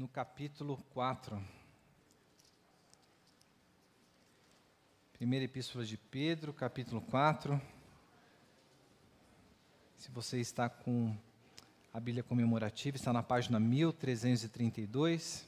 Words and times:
no 0.00 0.08
capítulo 0.08 0.78
4. 0.94 1.38
Primeira 5.12 5.44
Epístola 5.44 5.84
de 5.84 5.98
Pedro, 5.98 6.54
capítulo 6.54 7.02
4. 7.02 7.60
Se 9.98 10.10
você 10.10 10.40
está 10.40 10.70
com 10.70 11.14
a 11.92 12.00
Bíblia 12.00 12.22
comemorativa, 12.22 12.96
está 12.96 13.12
na 13.12 13.22
página 13.22 13.60
1332. 13.60 15.46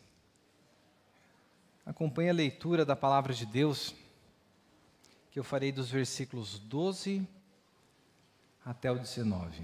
Acompanhe 1.87 2.29
a 2.29 2.34
leitura 2.34 2.84
da 2.84 2.95
palavra 2.95 3.32
de 3.32 3.46
Deus, 3.46 3.95
que 5.30 5.39
eu 5.39 5.45
farei 5.45 5.73
dos 5.73 5.91
versículos 5.91 6.59
12 6.59 7.27
até 8.66 8.93
o 8.93 8.98
19. 8.98 9.62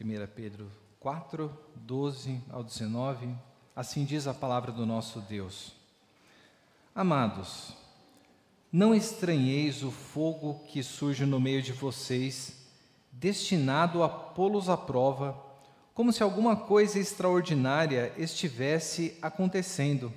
1 0.00 0.26
Pedro 0.34 0.81
4, 1.02 1.50
12 1.74 2.40
ao 2.48 2.62
19, 2.62 3.34
assim 3.74 4.04
diz 4.04 4.28
a 4.28 4.32
palavra 4.32 4.70
do 4.70 4.86
nosso 4.86 5.20
Deus. 5.20 5.72
Amados, 6.94 7.72
não 8.70 8.94
estranheis 8.94 9.82
o 9.82 9.90
fogo 9.90 10.60
que 10.68 10.80
surge 10.80 11.26
no 11.26 11.40
meio 11.40 11.60
de 11.60 11.72
vocês, 11.72 12.68
destinado 13.10 14.04
a 14.04 14.08
pô-los 14.08 14.68
à 14.68 14.76
prova, 14.76 15.36
como 15.92 16.12
se 16.12 16.22
alguma 16.22 16.54
coisa 16.54 17.00
extraordinária 17.00 18.12
estivesse 18.16 19.18
acontecendo. 19.20 20.12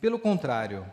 Pelo 0.00 0.18
contrário, 0.18 0.86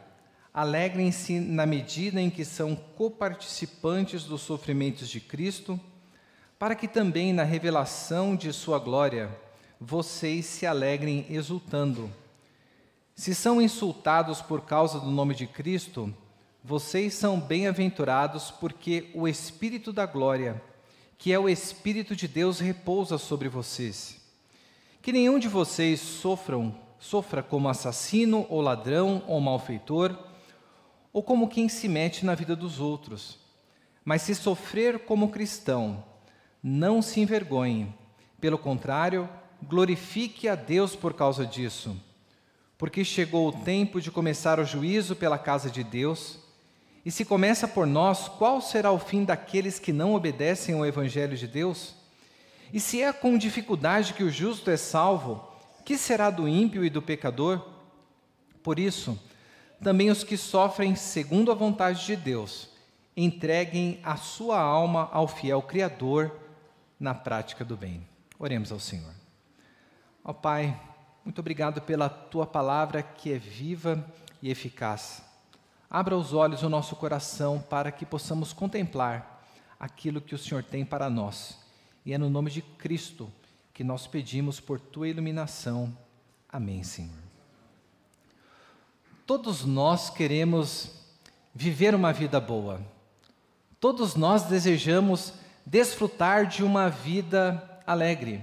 alegrem-se 0.54 1.40
na 1.40 1.66
medida 1.66 2.20
em 2.20 2.30
que 2.30 2.44
são 2.44 2.76
coparticipantes 2.76 4.26
dos 4.26 4.42
sofrimentos 4.42 5.08
de 5.08 5.22
Cristo 5.22 5.80
para 6.60 6.76
que 6.76 6.90
também 6.90 7.32
na 7.32 7.44
revelação 7.44 8.36
de 8.36 8.52
Sua 8.52 8.78
glória 8.78 9.30
vocês 9.80 10.46
se 10.46 10.66
alegrem 10.66 11.26
exultando. 11.30 12.12
Se 13.16 13.34
são 13.34 13.62
insultados 13.62 14.42
por 14.42 14.62
causa 14.66 15.00
do 15.00 15.10
nome 15.10 15.34
de 15.34 15.48
Cristo, 15.48 16.14
vocês 16.62 17.14
são 17.14 17.40
bem-aventurados, 17.40 18.52
porque 18.52 19.10
o 19.14 19.26
Espírito 19.26 19.94
da 19.94 20.06
glória, 20.06 20.62
que 21.18 21.32
é 21.32 21.40
o 21.40 21.48
Espírito 21.48 22.14
de 22.14 22.28
Deus, 22.28 22.60
repousa 22.60 23.18
sobre 23.18 23.48
vocês. 23.48 24.20
Que 25.02 25.14
nenhum 25.14 25.40
de 25.40 25.48
vocês 25.48 26.02
sofram, 26.02 26.76
sofra 27.00 27.42
como 27.42 27.70
assassino 27.70 28.46
ou 28.50 28.60
ladrão 28.60 29.24
ou 29.28 29.40
malfeitor, 29.40 30.14
ou 31.14 31.24
como 31.24 31.48
quem 31.48 31.70
se 31.70 31.88
mete 31.88 32.26
na 32.26 32.36
vida 32.36 32.54
dos 32.54 32.82
outros. 32.82 33.40
Mas 34.04 34.24
se 34.24 34.36
sofrer 34.36 35.00
como 35.00 35.30
cristão, 35.30 36.04
não 36.62 37.02
se 37.02 37.20
envergonhe. 37.20 37.94
Pelo 38.40 38.58
contrário, 38.58 39.30
glorifique 39.64 40.48
a 40.48 40.56
Deus 40.56 40.96
por 40.96 41.14
causa 41.14 41.46
disso. 41.46 41.96
Porque 42.78 43.04
chegou 43.04 43.48
o 43.48 43.64
tempo 43.64 44.00
de 44.00 44.12
começar 44.12 44.60
o 44.60 44.66
juízo 44.66 45.16
pela 45.16 45.38
casa 45.38 45.70
de 45.70 45.84
Deus. 45.84 46.40
E 47.06 47.12
se 47.12 47.26
começa 47.26 47.68
por 47.68 47.86
nós, 47.86 48.28
qual 48.28 48.62
será 48.62 48.92
o 48.92 49.00
fim 49.00 49.24
daqueles 49.24 49.80
que 49.80 49.92
não 49.92 50.14
obedecem 50.14 50.76
ao 50.76 50.86
Evangelho 50.86 51.36
de 51.36 51.48
Deus? 51.48 51.96
E 52.72 52.80
se 52.80 53.02
é 53.02 53.12
com 53.12 53.38
dificuldade 53.38 54.14
que 54.14 54.24
o 54.24 54.32
justo 54.32 54.70
é 54.70 54.78
salvo, 54.78 55.44
que 55.84 55.98
será 55.98 56.30
do 56.30 56.48
ímpio 56.48 56.86
e 56.86 56.90
do 56.90 57.02
pecador? 57.02 57.62
Por 58.62 58.78
isso, 58.78 59.20
também 59.82 60.10
os 60.10 60.24
que 60.24 60.38
sofrem 60.38 60.96
segundo 60.96 61.52
a 61.52 61.56
vontade 61.56 62.06
de 62.06 62.16
Deus, 62.16 62.70
entreguem 63.16 64.00
a 64.04 64.16
sua 64.16 64.60
alma 64.60 65.10
ao 65.12 65.28
fiel 65.28 65.62
Criador 65.62 66.32
na 67.00 67.16
prática 67.16 67.64
do 67.64 67.78
bem. 67.78 68.06
Oremos 68.38 68.72
ao 68.72 68.80
Senhor. 68.80 69.14
Ó 70.24 70.34
Pai, 70.34 70.80
muito 71.24 71.40
obrigado 71.40 71.82
pela 71.82 72.10
tua 72.10 72.46
palavra 72.46 73.02
que 73.02 73.32
é 73.32 73.38
viva 73.38 74.06
e 74.42 74.50
eficaz. 74.50 75.22
Abra 75.90 76.16
os 76.18 76.34
olhos 76.34 76.62
do 76.62 76.70
nosso 76.70 76.96
coração 76.96 77.60
para 77.60 77.92
que 77.92 78.06
possamos 78.06 78.54
contemplar 78.54 79.44
aquilo 79.80 80.22
que 80.22 80.36
o 80.36 80.38
Senhor 80.38 80.64
tem 80.64 80.86
para 80.86 81.10
nós. 81.10 81.58
E 82.06 82.14
é 82.14 82.18
no 82.18 82.30
nome 82.30 82.52
de 82.52 82.62
Cristo 82.62 83.32
que 83.74 83.84
nós 83.84 84.06
pedimos 84.06 84.60
por 84.60 84.80
tua 84.80 85.08
iluminação. 85.08 85.96
Amém, 86.52 86.84
Senhor. 86.84 87.18
Todos 89.26 89.64
nós 89.64 90.10
queremos 90.10 90.92
viver 91.54 91.96
uma 91.96 92.12
vida 92.12 92.40
boa. 92.40 92.82
Todos 93.80 94.16
nós 94.16 94.44
desejamos 94.44 95.34
desfrutar 95.70 96.48
de 96.48 96.64
uma 96.64 96.90
vida 96.90 97.64
alegre. 97.86 98.42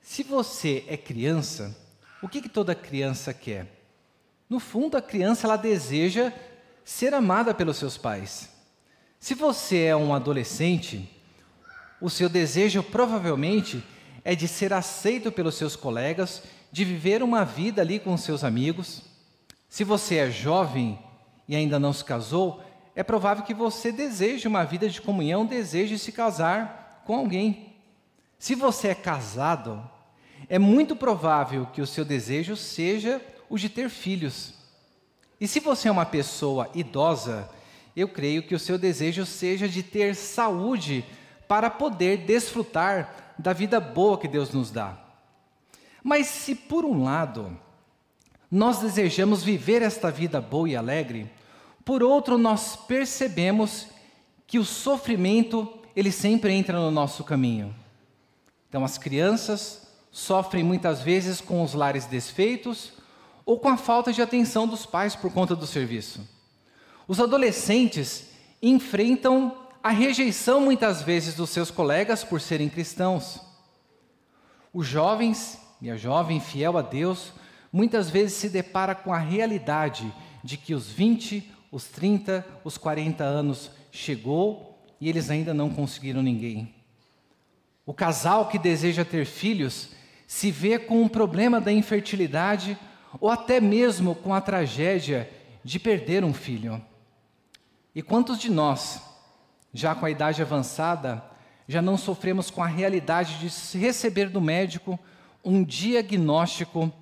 Se 0.00 0.22
você 0.22 0.84
é 0.86 0.96
criança, 0.96 1.76
o 2.22 2.28
que, 2.28 2.40
que 2.40 2.48
toda 2.48 2.72
criança 2.72 3.34
quer? 3.34 3.66
No 4.48 4.60
fundo, 4.60 4.96
a 4.96 5.02
criança 5.02 5.48
ela 5.48 5.56
deseja 5.56 6.32
ser 6.84 7.14
amada 7.14 7.52
pelos 7.52 7.78
seus 7.78 7.98
pais. 7.98 8.48
Se 9.18 9.34
você 9.34 9.86
é 9.86 9.96
um 9.96 10.14
adolescente, 10.14 11.10
o 12.00 12.08
seu 12.08 12.28
desejo 12.28 12.80
provavelmente 12.80 13.84
é 14.24 14.36
de 14.36 14.46
ser 14.46 14.72
aceito 14.72 15.32
pelos 15.32 15.56
seus 15.56 15.74
colegas, 15.74 16.44
de 16.70 16.84
viver 16.84 17.24
uma 17.24 17.44
vida 17.44 17.82
ali 17.82 17.98
com 17.98 18.16
seus 18.16 18.44
amigos. 18.44 19.02
Se 19.68 19.82
você 19.82 20.16
é 20.16 20.30
jovem 20.30 20.96
e 21.48 21.56
ainda 21.56 21.80
não 21.80 21.92
se 21.92 22.04
casou, 22.04 22.62
é 23.00 23.02
provável 23.02 23.42
que 23.42 23.54
você 23.54 23.90
deseje 23.90 24.46
uma 24.46 24.62
vida 24.62 24.86
de 24.86 25.00
comunhão, 25.00 25.46
deseje 25.46 25.98
se 25.98 26.12
casar 26.12 27.02
com 27.06 27.14
alguém. 27.14 27.74
Se 28.38 28.54
você 28.54 28.88
é 28.88 28.94
casado, 28.94 29.82
é 30.50 30.58
muito 30.58 30.94
provável 30.94 31.64
que 31.72 31.80
o 31.80 31.86
seu 31.86 32.04
desejo 32.04 32.56
seja 32.56 33.18
o 33.48 33.56
de 33.56 33.70
ter 33.70 33.88
filhos. 33.88 34.52
E 35.40 35.48
se 35.48 35.60
você 35.60 35.88
é 35.88 35.90
uma 35.90 36.04
pessoa 36.04 36.68
idosa, 36.74 37.48
eu 37.96 38.06
creio 38.06 38.42
que 38.42 38.54
o 38.54 38.58
seu 38.58 38.76
desejo 38.76 39.24
seja 39.24 39.66
de 39.66 39.82
ter 39.82 40.14
saúde 40.14 41.02
para 41.48 41.70
poder 41.70 42.18
desfrutar 42.18 43.34
da 43.38 43.54
vida 43.54 43.80
boa 43.80 44.18
que 44.18 44.28
Deus 44.28 44.52
nos 44.52 44.70
dá. 44.70 44.98
Mas 46.04 46.26
se 46.26 46.54
por 46.54 46.84
um 46.84 47.02
lado 47.02 47.58
nós 48.50 48.80
desejamos 48.80 49.42
viver 49.42 49.80
esta 49.80 50.10
vida 50.10 50.38
boa 50.38 50.68
e 50.68 50.76
alegre, 50.76 51.39
por 51.84 52.02
outro, 52.02 52.36
nós 52.36 52.76
percebemos 52.76 53.86
que 54.46 54.58
o 54.58 54.64
sofrimento, 54.64 55.68
ele 55.94 56.12
sempre 56.12 56.52
entra 56.52 56.78
no 56.78 56.90
nosso 56.90 57.24
caminho. 57.24 57.74
Então, 58.68 58.84
as 58.84 58.98
crianças 58.98 59.88
sofrem 60.10 60.62
muitas 60.62 61.02
vezes 61.02 61.40
com 61.40 61.62
os 61.62 61.74
lares 61.74 62.06
desfeitos 62.06 62.92
ou 63.44 63.58
com 63.58 63.68
a 63.68 63.76
falta 63.76 64.12
de 64.12 64.22
atenção 64.22 64.66
dos 64.66 64.84
pais 64.84 65.16
por 65.16 65.32
conta 65.32 65.56
do 65.56 65.66
serviço. 65.66 66.28
Os 67.06 67.20
adolescentes 67.20 68.28
enfrentam 68.62 69.56
a 69.82 69.90
rejeição 69.90 70.60
muitas 70.60 71.02
vezes 71.02 71.34
dos 71.34 71.50
seus 71.50 71.70
colegas 71.70 72.22
por 72.22 72.40
serem 72.40 72.68
cristãos. 72.68 73.40
Os 74.72 74.86
jovens 74.86 75.58
e 75.80 75.90
a 75.90 75.96
jovem 75.96 76.38
fiel 76.38 76.76
a 76.76 76.82
Deus 76.82 77.32
muitas 77.72 78.10
vezes 78.10 78.36
se 78.36 78.48
depara 78.48 78.94
com 78.94 79.12
a 79.12 79.18
realidade 79.18 80.12
de 80.44 80.56
que 80.56 80.74
os 80.74 80.88
20 80.88 81.50
os 81.70 81.84
30, 81.84 82.44
os 82.64 82.76
40 82.76 83.22
anos 83.24 83.70
chegou 83.92 84.78
e 85.00 85.08
eles 85.08 85.30
ainda 85.30 85.54
não 85.54 85.70
conseguiram 85.70 86.22
ninguém. 86.22 86.74
O 87.86 87.94
casal 87.94 88.48
que 88.48 88.58
deseja 88.58 89.04
ter 89.04 89.24
filhos 89.24 89.90
se 90.26 90.50
vê 90.50 90.78
com 90.78 91.02
um 91.02 91.08
problema 91.08 91.60
da 91.60 91.72
infertilidade 91.72 92.78
ou 93.20 93.30
até 93.30 93.60
mesmo 93.60 94.14
com 94.14 94.34
a 94.34 94.40
tragédia 94.40 95.28
de 95.64 95.78
perder 95.78 96.24
um 96.24 96.32
filho. 96.32 96.80
E 97.94 98.02
quantos 98.02 98.38
de 98.38 98.50
nós, 98.50 99.02
já 99.72 99.94
com 99.94 100.06
a 100.06 100.10
idade 100.10 100.40
avançada, 100.40 101.24
já 101.66 101.82
não 101.82 101.96
sofremos 101.96 102.50
com 102.50 102.62
a 102.62 102.66
realidade 102.66 103.38
de 103.38 103.78
receber 103.78 104.28
do 104.28 104.40
médico 104.40 104.98
um 105.44 105.64
diagnóstico 105.64 106.92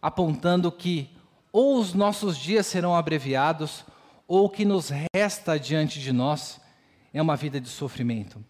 apontando 0.00 0.70
que 0.70 1.10
ou 1.50 1.78
os 1.78 1.94
nossos 1.94 2.36
dias 2.36 2.66
serão 2.66 2.94
abreviados 2.94 3.84
ou 4.26 4.46
o 4.46 4.50
que 4.50 4.64
nos 4.64 4.90
resta 5.14 5.58
diante 5.58 6.00
de 6.00 6.12
nós 6.12 6.60
é 7.12 7.22
uma 7.22 7.36
vida 7.36 7.60
de 7.60 7.68
sofrimento. 7.68 8.44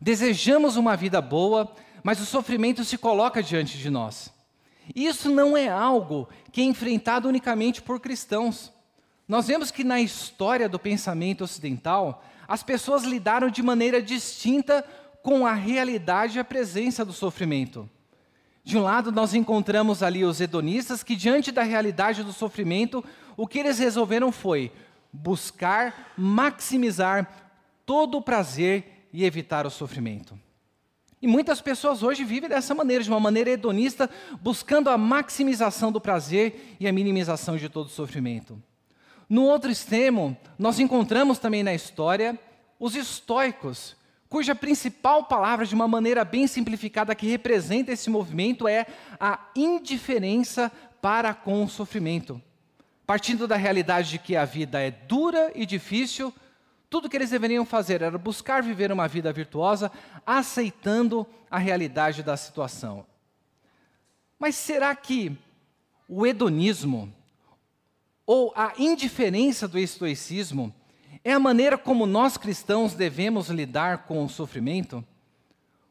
Desejamos 0.00 0.76
uma 0.76 0.96
vida 0.96 1.20
boa, 1.20 1.70
mas 2.02 2.20
o 2.20 2.26
sofrimento 2.26 2.84
se 2.84 2.96
coloca 2.96 3.42
diante 3.42 3.76
de 3.76 3.90
nós. 3.90 4.32
Isso 4.94 5.28
não 5.30 5.56
é 5.56 5.68
algo 5.68 6.28
que 6.50 6.60
é 6.60 6.64
enfrentado 6.64 7.28
unicamente 7.28 7.82
por 7.82 8.00
cristãos. 8.00 8.72
Nós 9.28 9.46
vemos 9.46 9.70
que 9.70 9.84
na 9.84 10.00
história 10.00 10.68
do 10.68 10.78
pensamento 10.78 11.44
ocidental, 11.44 12.24
as 12.48 12.62
pessoas 12.62 13.04
lidaram 13.04 13.50
de 13.50 13.62
maneira 13.62 14.02
distinta 14.02 14.84
com 15.22 15.46
a 15.46 15.52
realidade 15.52 16.38
e 16.38 16.40
a 16.40 16.44
presença 16.44 17.04
do 17.04 17.12
sofrimento. 17.12 17.88
De 18.64 18.76
um 18.76 18.82
lado, 18.82 19.12
nós 19.12 19.34
encontramos 19.34 20.02
ali 20.02 20.24
os 20.24 20.40
hedonistas 20.40 21.02
que, 21.02 21.14
diante 21.14 21.52
da 21.52 21.62
realidade 21.62 22.22
do 22.22 22.32
sofrimento, 22.32 23.04
o 23.36 23.46
que 23.46 23.58
eles 23.58 23.78
resolveram 23.78 24.32
foi 24.32 24.72
buscar 25.12 26.12
maximizar 26.16 27.28
todo 27.84 28.18
o 28.18 28.22
prazer 28.22 29.08
e 29.12 29.24
evitar 29.24 29.66
o 29.66 29.70
sofrimento. 29.70 30.38
E 31.22 31.26
muitas 31.26 31.60
pessoas 31.60 32.02
hoje 32.02 32.24
vivem 32.24 32.48
dessa 32.48 32.74
maneira, 32.74 33.04
de 33.04 33.10
uma 33.10 33.20
maneira 33.20 33.50
hedonista, 33.50 34.08
buscando 34.40 34.88
a 34.88 34.96
maximização 34.96 35.92
do 35.92 36.00
prazer 36.00 36.76
e 36.80 36.88
a 36.88 36.92
minimização 36.92 37.56
de 37.58 37.68
todo 37.68 37.86
o 37.86 37.90
sofrimento. 37.90 38.60
No 39.28 39.44
outro 39.44 39.70
extremo, 39.70 40.36
nós 40.58 40.78
encontramos 40.80 41.38
também 41.38 41.62
na 41.62 41.74
história 41.74 42.38
os 42.78 42.96
estoicos, 42.96 43.94
cuja 44.28 44.54
principal 44.54 45.24
palavra, 45.24 45.66
de 45.66 45.74
uma 45.74 45.86
maneira 45.86 46.24
bem 46.24 46.46
simplificada, 46.46 47.14
que 47.14 47.28
representa 47.28 47.92
esse 47.92 48.08
movimento 48.08 48.66
é 48.66 48.86
a 49.20 49.50
indiferença 49.54 50.72
para 51.02 51.34
com 51.34 51.62
o 51.62 51.68
sofrimento. 51.68 52.40
Partindo 53.10 53.48
da 53.48 53.56
realidade 53.56 54.08
de 54.08 54.18
que 54.20 54.36
a 54.36 54.44
vida 54.44 54.80
é 54.80 54.88
dura 54.88 55.50
e 55.56 55.66
difícil, 55.66 56.32
tudo 56.88 57.08
que 57.08 57.16
eles 57.16 57.30
deveriam 57.30 57.66
fazer 57.66 58.02
era 58.02 58.16
buscar 58.16 58.62
viver 58.62 58.92
uma 58.92 59.08
vida 59.08 59.32
virtuosa, 59.32 59.90
aceitando 60.24 61.26
a 61.50 61.58
realidade 61.58 62.22
da 62.22 62.36
situação. 62.36 63.04
Mas 64.38 64.54
será 64.54 64.94
que 64.94 65.36
o 66.08 66.24
hedonismo 66.24 67.12
ou 68.24 68.52
a 68.54 68.74
indiferença 68.78 69.66
do 69.66 69.76
estoicismo 69.76 70.72
é 71.24 71.32
a 71.32 71.40
maneira 71.40 71.76
como 71.76 72.06
nós 72.06 72.36
cristãos 72.36 72.94
devemos 72.94 73.48
lidar 73.48 74.06
com 74.06 74.24
o 74.24 74.28
sofrimento? 74.28 75.04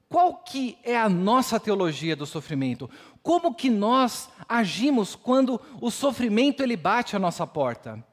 Qual 0.09 0.38
que 0.38 0.75
é 0.83 0.97
a 0.97 1.07
nossa 1.07 1.59
teologia 1.59 2.15
do 2.15 2.25
sofrimento? 2.25 2.89
Como 3.21 3.53
que 3.53 3.69
nós 3.69 4.27
agimos 4.47 5.15
quando 5.15 5.61
o 5.79 5.91
sofrimento 5.91 6.63
ele 6.63 6.75
bate 6.75 7.15
à 7.15 7.19
nossa 7.19 7.45
porta? 7.45 8.03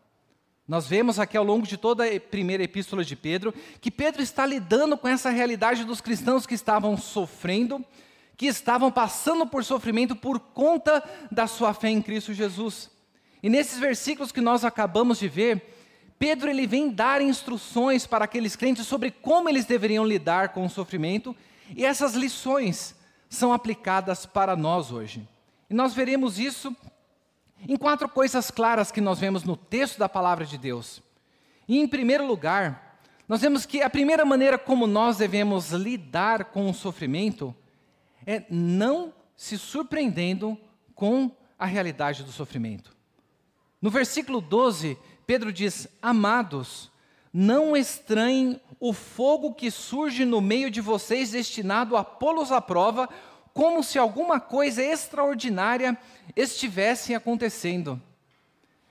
Nós 0.68 0.86
vemos 0.86 1.18
aqui 1.18 1.38
ao 1.38 1.44
longo 1.44 1.66
de 1.66 1.78
toda 1.78 2.04
a 2.04 2.20
primeira 2.20 2.62
epístola 2.62 3.02
de 3.02 3.16
Pedro 3.16 3.54
que 3.80 3.90
Pedro 3.90 4.20
está 4.20 4.44
lidando 4.44 4.98
com 4.98 5.08
essa 5.08 5.30
realidade 5.30 5.84
dos 5.84 6.02
cristãos 6.02 6.44
que 6.44 6.54
estavam 6.54 6.98
sofrendo, 6.98 7.82
que 8.36 8.46
estavam 8.46 8.92
passando 8.92 9.46
por 9.46 9.64
sofrimento 9.64 10.14
por 10.14 10.38
conta 10.38 11.02
da 11.32 11.46
sua 11.46 11.72
fé 11.72 11.88
em 11.88 12.02
Cristo 12.02 12.34
Jesus. 12.34 12.90
E 13.42 13.48
nesses 13.48 13.78
versículos 13.78 14.32
que 14.32 14.40
nós 14.42 14.66
acabamos 14.66 15.18
de 15.18 15.28
ver, 15.28 15.62
Pedro 16.18 16.50
ele 16.50 16.66
vem 16.66 16.90
dar 16.90 17.22
instruções 17.22 18.06
para 18.06 18.26
aqueles 18.26 18.54
crentes 18.54 18.86
sobre 18.86 19.10
como 19.10 19.48
eles 19.48 19.64
deveriam 19.64 20.04
lidar 20.04 20.50
com 20.50 20.66
o 20.66 20.70
sofrimento, 20.70 21.34
e 21.74 21.84
essas 21.84 22.14
lições 22.14 22.94
são 23.28 23.52
aplicadas 23.52 24.26
para 24.26 24.56
nós 24.56 24.90
hoje. 24.90 25.26
E 25.68 25.74
nós 25.74 25.94
veremos 25.94 26.38
isso 26.38 26.74
em 27.68 27.76
quatro 27.76 28.08
coisas 28.08 28.50
claras 28.50 28.92
que 28.92 29.00
nós 29.00 29.18
vemos 29.18 29.42
no 29.42 29.56
texto 29.56 29.98
da 29.98 30.08
palavra 30.08 30.44
de 30.44 30.58
Deus. 30.58 31.02
E 31.66 31.78
em 31.78 31.88
primeiro 31.88 32.26
lugar, 32.26 33.00
nós 33.28 33.40
vemos 33.40 33.66
que 33.66 33.82
a 33.82 33.90
primeira 33.90 34.24
maneira 34.24 34.56
como 34.56 34.86
nós 34.86 35.16
devemos 35.16 35.70
lidar 35.72 36.46
com 36.46 36.70
o 36.70 36.74
sofrimento 36.74 37.54
é 38.24 38.44
não 38.48 39.12
se 39.36 39.58
surpreendendo 39.58 40.56
com 40.94 41.30
a 41.58 41.66
realidade 41.66 42.22
do 42.22 42.30
sofrimento. 42.30 42.94
No 43.80 43.90
versículo 43.90 44.40
12, 44.40 44.96
Pedro 45.26 45.52
diz: 45.52 45.88
Amados, 46.00 46.90
não 47.38 47.76
estranhem 47.76 48.58
o 48.80 48.94
fogo 48.94 49.52
que 49.52 49.70
surge 49.70 50.24
no 50.24 50.40
meio 50.40 50.70
de 50.70 50.80
vocês 50.80 51.32
destinado 51.32 51.94
a 51.94 52.02
pô-los 52.02 52.50
à 52.50 52.62
prova, 52.62 53.10
como 53.52 53.82
se 53.82 53.98
alguma 53.98 54.40
coisa 54.40 54.82
extraordinária 54.82 55.98
estivesse 56.34 57.14
acontecendo. 57.14 58.00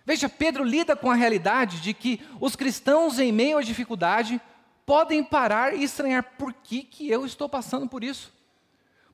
Veja, 0.05 0.29
Pedro 0.29 0.63
lida 0.63 0.95
com 0.95 1.09
a 1.09 1.15
realidade 1.15 1.81
de 1.81 1.91
que 1.91 2.21
os 2.39 2.55
cristãos, 2.55 3.17
em 3.17 3.31
meio 3.31 3.57
à 3.57 3.63
dificuldade, 3.63 4.39
podem 4.85 5.23
parar 5.23 5.75
e 5.75 5.83
estranhar 5.83 6.35
por 6.37 6.53
que, 6.53 6.83
que 6.83 7.09
eu 7.09 7.25
estou 7.25 7.49
passando 7.49 7.89
por 7.89 8.03
isso. 8.03 8.31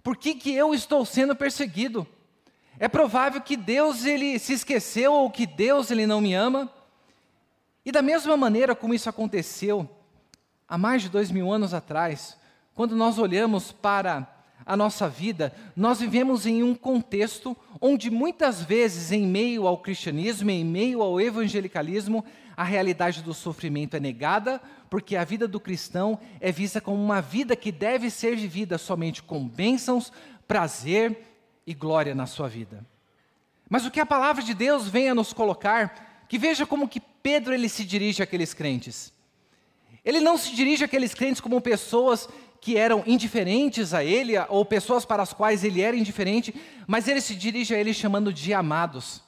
Por 0.03 0.17
que, 0.17 0.35
que 0.35 0.53
eu 0.53 0.73
estou 0.73 1.05
sendo 1.05 1.33
perseguido? 1.37 2.05
É 2.77 2.89
provável 2.89 3.39
que 3.39 3.55
Deus 3.55 4.03
ele 4.03 4.37
se 4.39 4.51
esqueceu 4.51 5.13
ou 5.13 5.31
que 5.31 5.45
Deus 5.45 5.89
ele 5.89 6.05
não 6.05 6.19
me 6.19 6.33
ama. 6.33 6.69
E 7.85 7.91
da 7.91 8.01
mesma 8.01 8.37
maneira 8.37 8.75
como 8.75 8.93
isso 8.93 9.09
aconteceu 9.09 9.89
há 10.67 10.77
mais 10.77 11.01
de 11.01 11.09
dois 11.09 11.31
mil 11.31 11.51
anos 11.51 11.73
atrás, 11.73 12.37
quando 12.73 12.95
nós 12.95 13.17
olhamos 13.17 13.71
para 13.71 14.27
a 14.65 14.77
nossa 14.77 15.09
vida, 15.09 15.53
nós 15.75 15.99
vivemos 15.99 16.45
em 16.45 16.63
um 16.63 16.75
contexto 16.75 17.57
onde 17.79 18.09
muitas 18.09 18.61
vezes, 18.61 19.11
em 19.11 19.25
meio 19.25 19.67
ao 19.67 19.79
cristianismo, 19.79 20.49
em 20.49 20.63
meio 20.63 21.01
ao 21.01 21.19
evangelicalismo, 21.19 22.23
a 22.55 22.63
realidade 22.63 23.23
do 23.23 23.33
sofrimento 23.33 23.95
é 23.95 23.99
negada, 23.99 24.61
porque 24.89 25.15
a 25.15 25.23
vida 25.23 25.47
do 25.47 25.59
cristão 25.59 26.19
é 26.39 26.51
vista 26.51 26.79
como 26.79 27.03
uma 27.03 27.21
vida 27.21 27.55
que 27.55 27.71
deve 27.71 28.09
ser 28.09 28.35
vivida 28.35 28.77
somente 28.77 29.23
com 29.23 29.47
bênçãos, 29.47 30.11
prazer 30.47 31.27
e 31.65 31.73
glória 31.73 32.13
na 32.13 32.27
sua 32.27 32.47
vida. 32.47 32.85
Mas 33.69 33.85
o 33.85 33.91
que 33.91 33.99
a 33.99 34.05
palavra 34.05 34.43
de 34.43 34.53
Deus 34.53 34.87
vem 34.87 35.09
a 35.09 35.15
nos 35.15 35.33
colocar, 35.33 36.10
que 36.31 36.37
veja 36.37 36.65
como 36.65 36.87
que 36.87 37.01
Pedro 37.01 37.53
ele 37.53 37.67
se 37.67 37.83
dirige 37.83 38.23
àqueles 38.23 38.53
crentes. 38.53 39.11
Ele 40.05 40.21
não 40.21 40.37
se 40.37 40.55
dirige 40.55 40.85
àqueles 40.85 41.13
crentes 41.13 41.41
como 41.41 41.59
pessoas 41.59 42.29
que 42.61 42.77
eram 42.77 43.03
indiferentes 43.05 43.93
a 43.93 44.01
ele, 44.01 44.35
ou 44.47 44.63
pessoas 44.63 45.03
para 45.03 45.21
as 45.21 45.33
quais 45.33 45.61
ele 45.65 45.81
era 45.81 45.93
indiferente, 45.93 46.55
mas 46.87 47.09
ele 47.09 47.19
se 47.19 47.35
dirige 47.35 47.75
a 47.75 47.77
eles 47.77 47.97
chamando 47.97 48.31
de 48.31 48.53
amados. 48.53 49.21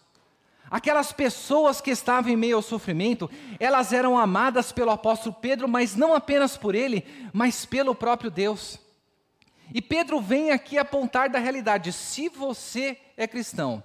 Aquelas 0.72 1.12
pessoas 1.12 1.82
que 1.82 1.92
estavam 1.92 2.32
em 2.32 2.38
meio 2.38 2.56
ao 2.56 2.62
sofrimento, 2.62 3.30
elas 3.60 3.92
eram 3.92 4.18
amadas 4.18 4.72
pelo 4.72 4.92
apóstolo 4.92 5.36
Pedro, 5.42 5.68
mas 5.68 5.98
não 5.98 6.16
apenas 6.16 6.56
por 6.56 6.74
ele, 6.74 7.04
mas 7.34 7.66
pelo 7.66 7.94
próprio 7.94 8.32
Deus. 8.32 8.80
E 9.74 9.82
Pedro 9.82 10.22
vem 10.22 10.52
aqui 10.52 10.78
apontar 10.78 11.30
da 11.30 11.38
realidade: 11.38 11.92
se 11.92 12.30
você 12.30 12.98
é 13.18 13.28
cristão, 13.28 13.84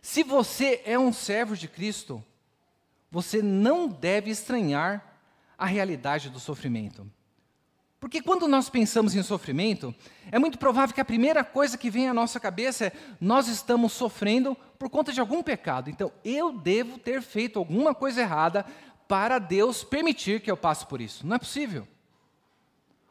se 0.00 0.22
você 0.22 0.80
é 0.84 0.96
um 0.96 1.12
servo 1.12 1.56
de 1.56 1.66
Cristo, 1.66 2.22
você 3.16 3.40
não 3.40 3.88
deve 3.88 4.30
estranhar 4.30 5.18
a 5.56 5.64
realidade 5.64 6.28
do 6.28 6.38
sofrimento. 6.38 7.10
Porque 7.98 8.20
quando 8.20 8.46
nós 8.46 8.68
pensamos 8.68 9.14
em 9.14 9.22
sofrimento, 9.22 9.94
é 10.30 10.38
muito 10.38 10.58
provável 10.58 10.94
que 10.94 11.00
a 11.00 11.04
primeira 11.04 11.42
coisa 11.42 11.78
que 11.78 11.88
vem 11.88 12.10
à 12.10 12.12
nossa 12.12 12.38
cabeça 12.38 12.88
é: 12.88 12.92
nós 13.18 13.48
estamos 13.48 13.94
sofrendo 13.94 14.54
por 14.78 14.90
conta 14.90 15.14
de 15.14 15.20
algum 15.20 15.42
pecado. 15.42 15.88
Então, 15.88 16.12
eu 16.22 16.52
devo 16.52 16.98
ter 16.98 17.22
feito 17.22 17.58
alguma 17.58 17.94
coisa 17.94 18.20
errada 18.20 18.66
para 19.08 19.38
Deus 19.38 19.82
permitir 19.82 20.42
que 20.42 20.50
eu 20.50 20.56
passe 20.58 20.84
por 20.84 21.00
isso. 21.00 21.26
Não 21.26 21.36
é 21.36 21.38
possível. 21.38 21.88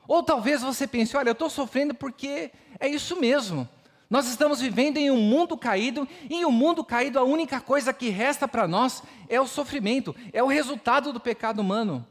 Ou 0.08 0.22
talvez 0.22 0.62
você 0.62 0.86
pense: 0.86 1.18
olha, 1.18 1.30
eu 1.30 1.34
estou 1.34 1.50
sofrendo 1.50 1.96
porque 1.96 2.52
é 2.80 2.88
isso 2.88 3.20
mesmo. 3.20 3.68
Nós 4.16 4.28
estamos 4.28 4.62
vivendo 4.62 4.96
em 4.96 5.12
um 5.12 5.20
mundo 5.20 5.58
caído, 5.58 6.08
e 6.30 6.36
em 6.36 6.46
um 6.46 6.52
mundo 6.52 6.86
caído 6.86 7.20
a 7.20 7.24
única 7.26 7.60
coisa 7.60 7.94
que 7.94 8.08
resta 8.08 8.48
para 8.48 8.66
nós 8.66 9.04
é 9.28 9.42
o 9.42 9.46
sofrimento, 9.46 10.16
é 10.32 10.42
o 10.42 10.48
resultado 10.48 11.12
do 11.12 11.20
pecado 11.20 11.60
humano. 11.60 12.08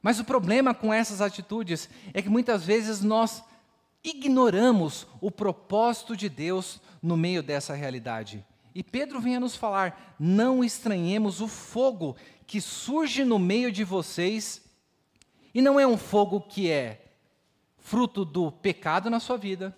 Mas 0.00 0.18
o 0.18 0.24
problema 0.24 0.72
com 0.72 0.94
essas 0.94 1.20
atitudes 1.20 1.90
é 2.14 2.22
que 2.22 2.30
muitas 2.30 2.64
vezes 2.64 3.02
nós 3.02 3.44
ignoramos 4.02 5.06
o 5.20 5.30
propósito 5.30 6.16
de 6.16 6.30
Deus 6.30 6.80
no 7.02 7.18
meio 7.18 7.42
dessa 7.42 7.74
realidade. 7.74 8.42
E 8.74 8.82
Pedro 8.82 9.20
vem 9.20 9.36
a 9.36 9.40
nos 9.40 9.54
falar: 9.54 10.16
não 10.18 10.64
estranhemos 10.64 11.42
o 11.42 11.48
fogo 11.48 12.16
que 12.46 12.62
surge 12.62 13.26
no 13.26 13.38
meio 13.38 13.70
de 13.70 13.84
vocês, 13.84 14.62
e 15.52 15.60
não 15.60 15.78
é 15.78 15.86
um 15.86 15.98
fogo 15.98 16.40
que 16.40 16.70
é 16.70 17.12
fruto 17.76 18.24
do 18.24 18.50
pecado 18.50 19.10
na 19.10 19.20
sua 19.20 19.36
vida, 19.36 19.76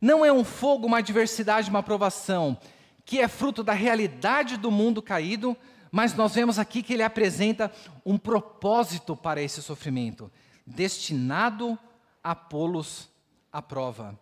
não 0.00 0.24
é 0.24 0.32
um 0.32 0.44
fogo, 0.44 0.86
uma 0.86 0.98
adversidade, 0.98 1.68
uma 1.68 1.80
aprovação, 1.80 2.56
que 3.04 3.18
é 3.18 3.28
fruto 3.28 3.62
da 3.62 3.72
realidade 3.72 4.56
do 4.56 4.70
mundo 4.70 5.02
caído, 5.02 5.56
mas 5.90 6.14
nós 6.14 6.34
vemos 6.34 6.58
aqui 6.58 6.82
que 6.82 6.94
ele 6.94 7.02
apresenta 7.02 7.70
um 8.06 8.16
propósito 8.16 9.16
para 9.16 9.42
esse 9.42 9.60
sofrimento, 9.60 10.30
destinado 10.64 11.78
a 12.22 12.34
pô-los 12.34 13.08
à 13.52 13.60
prova. 13.60 14.18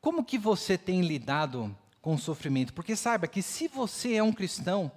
Como 0.00 0.24
que 0.24 0.38
você 0.38 0.78
tem 0.78 1.00
lidado 1.00 1.74
com 2.00 2.14
o 2.14 2.18
sofrimento? 2.18 2.72
Porque 2.72 2.94
saiba 2.94 3.26
que 3.26 3.42
se 3.42 3.66
você 3.66 4.14
é 4.14 4.22
um 4.22 4.32
cristão, 4.32 4.92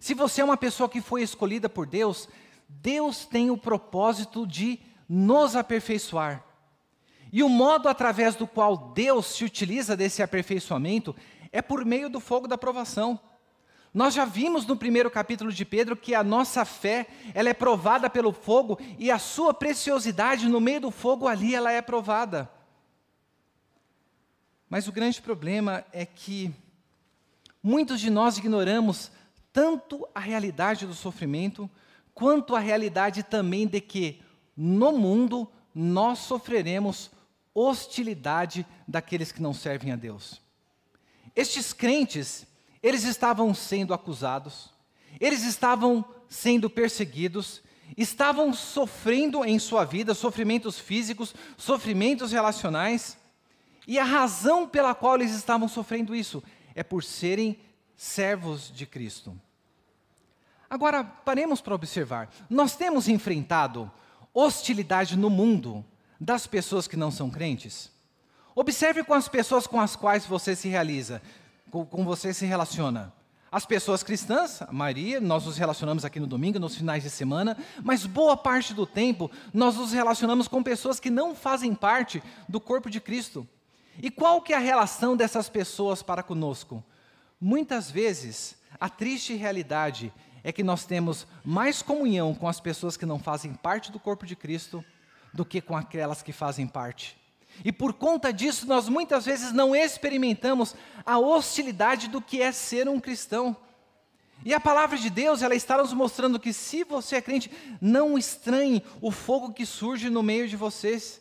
se 0.00 0.14
você 0.14 0.40
é 0.40 0.44
uma 0.44 0.56
pessoa 0.56 0.88
que 0.88 1.00
foi 1.00 1.22
escolhida 1.22 1.68
por 1.68 1.86
Deus, 1.86 2.28
Deus 2.68 3.26
tem 3.26 3.50
o 3.50 3.58
propósito 3.58 4.46
de 4.46 4.78
nos 5.08 5.54
aperfeiçoar. 5.56 6.44
E 7.34 7.42
o 7.42 7.48
modo 7.48 7.88
através 7.88 8.36
do 8.36 8.46
qual 8.46 8.92
Deus 8.94 9.26
se 9.26 9.44
utiliza 9.44 9.96
desse 9.96 10.22
aperfeiçoamento 10.22 11.16
é 11.50 11.60
por 11.60 11.84
meio 11.84 12.08
do 12.08 12.20
fogo 12.20 12.46
da 12.46 12.56
provação. 12.56 13.18
Nós 13.92 14.14
já 14.14 14.24
vimos 14.24 14.64
no 14.64 14.76
primeiro 14.76 15.10
capítulo 15.10 15.52
de 15.52 15.64
Pedro 15.64 15.96
que 15.96 16.14
a 16.14 16.22
nossa 16.22 16.64
fé, 16.64 17.08
ela 17.34 17.48
é 17.48 17.52
provada 17.52 18.08
pelo 18.08 18.32
fogo 18.32 18.78
e 19.00 19.10
a 19.10 19.18
sua 19.18 19.52
preciosidade 19.52 20.48
no 20.48 20.60
meio 20.60 20.82
do 20.82 20.92
fogo 20.92 21.26
ali 21.26 21.56
ela 21.56 21.72
é 21.72 21.82
provada. 21.82 22.48
Mas 24.70 24.86
o 24.86 24.92
grande 24.92 25.20
problema 25.20 25.84
é 25.92 26.06
que 26.06 26.54
muitos 27.60 27.98
de 27.98 28.10
nós 28.10 28.38
ignoramos 28.38 29.10
tanto 29.52 30.06
a 30.14 30.20
realidade 30.20 30.86
do 30.86 30.94
sofrimento, 30.94 31.68
quanto 32.14 32.54
a 32.54 32.60
realidade 32.60 33.24
também 33.24 33.66
de 33.66 33.80
que 33.80 34.22
no 34.56 34.92
mundo 34.92 35.50
nós 35.74 36.20
sofreremos 36.20 37.10
hostilidade 37.54 38.66
daqueles 38.86 39.30
que 39.30 39.40
não 39.40 39.54
servem 39.54 39.92
a 39.92 39.96
Deus. 39.96 40.42
Estes 41.36 41.72
crentes, 41.72 42.46
eles 42.82 43.04
estavam 43.04 43.54
sendo 43.54 43.94
acusados, 43.94 44.70
eles 45.20 45.44
estavam 45.44 46.04
sendo 46.28 46.68
perseguidos, 46.68 47.62
estavam 47.96 48.52
sofrendo 48.52 49.44
em 49.44 49.58
sua 49.58 49.84
vida 49.84 50.14
sofrimentos 50.14 50.78
físicos, 50.78 51.34
sofrimentos 51.56 52.32
relacionais, 52.32 53.16
e 53.86 53.98
a 53.98 54.04
razão 54.04 54.66
pela 54.66 54.94
qual 54.94 55.16
eles 55.16 55.34
estavam 55.34 55.68
sofrendo 55.68 56.14
isso 56.14 56.42
é 56.74 56.82
por 56.82 57.04
serem 57.04 57.58
servos 57.96 58.72
de 58.74 58.86
Cristo. 58.86 59.38
Agora, 60.68 61.04
paremos 61.04 61.60
para 61.60 61.74
observar. 61.74 62.30
Nós 62.48 62.74
temos 62.74 63.06
enfrentado 63.06 63.90
hostilidade 64.32 65.16
no 65.16 65.30
mundo 65.30 65.84
das 66.24 66.46
pessoas 66.46 66.88
que 66.88 66.96
não 66.96 67.10
são 67.10 67.28
crentes? 67.28 67.90
Observe 68.54 69.04
com 69.04 69.12
as 69.12 69.28
pessoas 69.28 69.66
com 69.66 69.78
as 69.78 69.94
quais 69.94 70.24
você 70.24 70.56
se 70.56 70.68
realiza, 70.68 71.20
com, 71.70 71.84
com 71.84 72.02
você 72.02 72.32
se 72.32 72.46
relaciona. 72.46 73.12
As 73.52 73.66
pessoas 73.66 74.02
cristãs, 74.02 74.62
a 74.62 74.72
maioria, 74.72 75.20
nós 75.20 75.44
nos 75.44 75.58
relacionamos 75.58 76.02
aqui 76.02 76.18
no 76.18 76.26
domingo, 76.26 76.58
nos 76.58 76.76
finais 76.76 77.02
de 77.02 77.10
semana, 77.10 77.58
mas 77.82 78.06
boa 78.06 78.38
parte 78.38 78.72
do 78.72 78.86
tempo 78.86 79.30
nós 79.52 79.76
nos 79.76 79.92
relacionamos 79.92 80.48
com 80.48 80.62
pessoas 80.62 80.98
que 80.98 81.10
não 81.10 81.34
fazem 81.34 81.74
parte 81.74 82.22
do 82.48 82.58
corpo 82.58 82.88
de 82.88 83.00
Cristo. 83.00 83.46
E 84.02 84.10
qual 84.10 84.40
que 84.40 84.54
é 84.54 84.56
a 84.56 84.60
relação 84.60 85.14
dessas 85.14 85.50
pessoas 85.50 86.02
para 86.02 86.22
conosco? 86.22 86.82
Muitas 87.38 87.90
vezes, 87.90 88.56
a 88.80 88.88
triste 88.88 89.34
realidade 89.34 90.10
é 90.42 90.50
que 90.50 90.64
nós 90.64 90.86
temos 90.86 91.26
mais 91.44 91.82
comunhão 91.82 92.34
com 92.34 92.48
as 92.48 92.60
pessoas 92.60 92.96
que 92.96 93.04
não 93.04 93.18
fazem 93.18 93.52
parte 93.52 93.92
do 93.92 94.00
corpo 94.00 94.24
de 94.24 94.34
Cristo 94.34 94.82
do 95.34 95.44
que 95.44 95.60
com 95.60 95.76
aquelas 95.76 96.22
que 96.22 96.32
fazem 96.32 96.66
parte. 96.66 97.16
E 97.64 97.72
por 97.72 97.92
conta 97.92 98.32
disso, 98.32 98.66
nós 98.66 98.88
muitas 98.88 99.26
vezes 99.26 99.52
não 99.52 99.74
experimentamos 99.74 100.74
a 101.04 101.18
hostilidade 101.18 102.08
do 102.08 102.22
que 102.22 102.40
é 102.40 102.52
ser 102.52 102.88
um 102.88 103.00
cristão. 103.00 103.56
E 104.44 104.54
a 104.54 104.60
palavra 104.60 104.96
de 104.96 105.10
Deus, 105.10 105.42
ela 105.42 105.54
está 105.54 105.78
nos 105.78 105.92
mostrando 105.92 106.38
que 106.38 106.52
se 106.52 106.84
você 106.84 107.16
é 107.16 107.20
crente, 107.20 107.50
não 107.80 108.16
estranhe 108.16 108.82
o 109.00 109.10
fogo 109.10 109.52
que 109.52 109.66
surge 109.66 110.08
no 110.08 110.22
meio 110.22 110.48
de 110.48 110.56
vocês. 110.56 111.20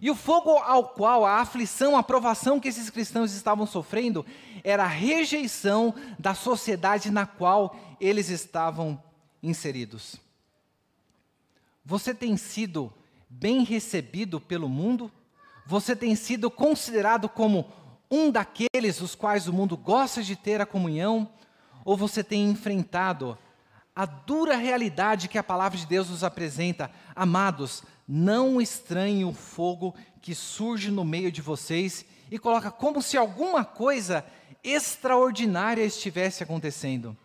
E 0.00 0.10
o 0.10 0.14
fogo 0.14 0.50
ao 0.50 0.90
qual 0.90 1.24
a 1.24 1.40
aflição, 1.40 1.96
a 1.96 2.02
provação 2.02 2.60
que 2.60 2.68
esses 2.68 2.90
cristãos 2.90 3.32
estavam 3.32 3.66
sofrendo, 3.66 4.24
era 4.62 4.84
a 4.84 4.88
rejeição 4.88 5.94
da 6.18 6.34
sociedade 6.34 7.10
na 7.10 7.24
qual 7.26 7.74
eles 7.98 8.28
estavam 8.28 9.02
inseridos. 9.42 10.16
Você 11.84 12.12
tem 12.12 12.36
sido 12.36 12.92
bem 13.28 13.64
recebido 13.64 14.40
pelo 14.40 14.68
mundo? 14.68 15.10
você 15.66 15.96
tem 15.96 16.14
sido 16.14 16.50
considerado 16.50 17.28
como 17.28 17.66
um 18.08 18.30
daqueles 18.30 19.00
os 19.00 19.16
quais 19.16 19.48
o 19.48 19.52
mundo 19.52 19.76
gosta 19.76 20.22
de 20.22 20.36
ter 20.36 20.60
a 20.60 20.66
comunhão, 20.66 21.28
ou 21.84 21.96
você 21.96 22.22
tem 22.22 22.48
enfrentado 22.48 23.36
a 23.94 24.06
dura 24.06 24.56
realidade 24.56 25.28
que 25.28 25.38
a 25.38 25.42
palavra 25.42 25.76
de 25.76 25.86
Deus 25.86 26.08
nos 26.08 26.22
apresenta? 26.22 26.90
Amados, 27.14 27.82
não 28.06 28.60
estranhe 28.60 29.24
o 29.24 29.32
fogo 29.32 29.94
que 30.22 30.34
surge 30.34 30.90
no 30.90 31.04
meio 31.04 31.32
de 31.32 31.42
vocês 31.42 32.04
e 32.30 32.38
coloca 32.38 32.70
como 32.70 33.02
se 33.02 33.16
alguma 33.16 33.64
coisa 33.64 34.24
extraordinária 34.62 35.82
estivesse 35.82 36.42
acontecendo. 36.42 37.16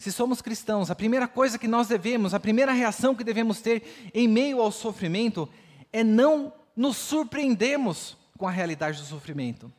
Se 0.00 0.10
somos 0.10 0.40
cristãos, 0.40 0.90
a 0.90 0.94
primeira 0.94 1.28
coisa 1.28 1.58
que 1.58 1.68
nós 1.68 1.86
devemos, 1.86 2.32
a 2.32 2.40
primeira 2.40 2.72
reação 2.72 3.14
que 3.14 3.22
devemos 3.22 3.60
ter 3.60 4.10
em 4.14 4.26
meio 4.26 4.58
ao 4.58 4.72
sofrimento 4.72 5.46
é 5.92 6.02
não 6.02 6.54
nos 6.74 6.96
surpreendemos 6.96 8.16
com 8.38 8.48
a 8.48 8.50
realidade 8.50 8.98
do 8.98 9.06
sofrimento. 9.06 9.70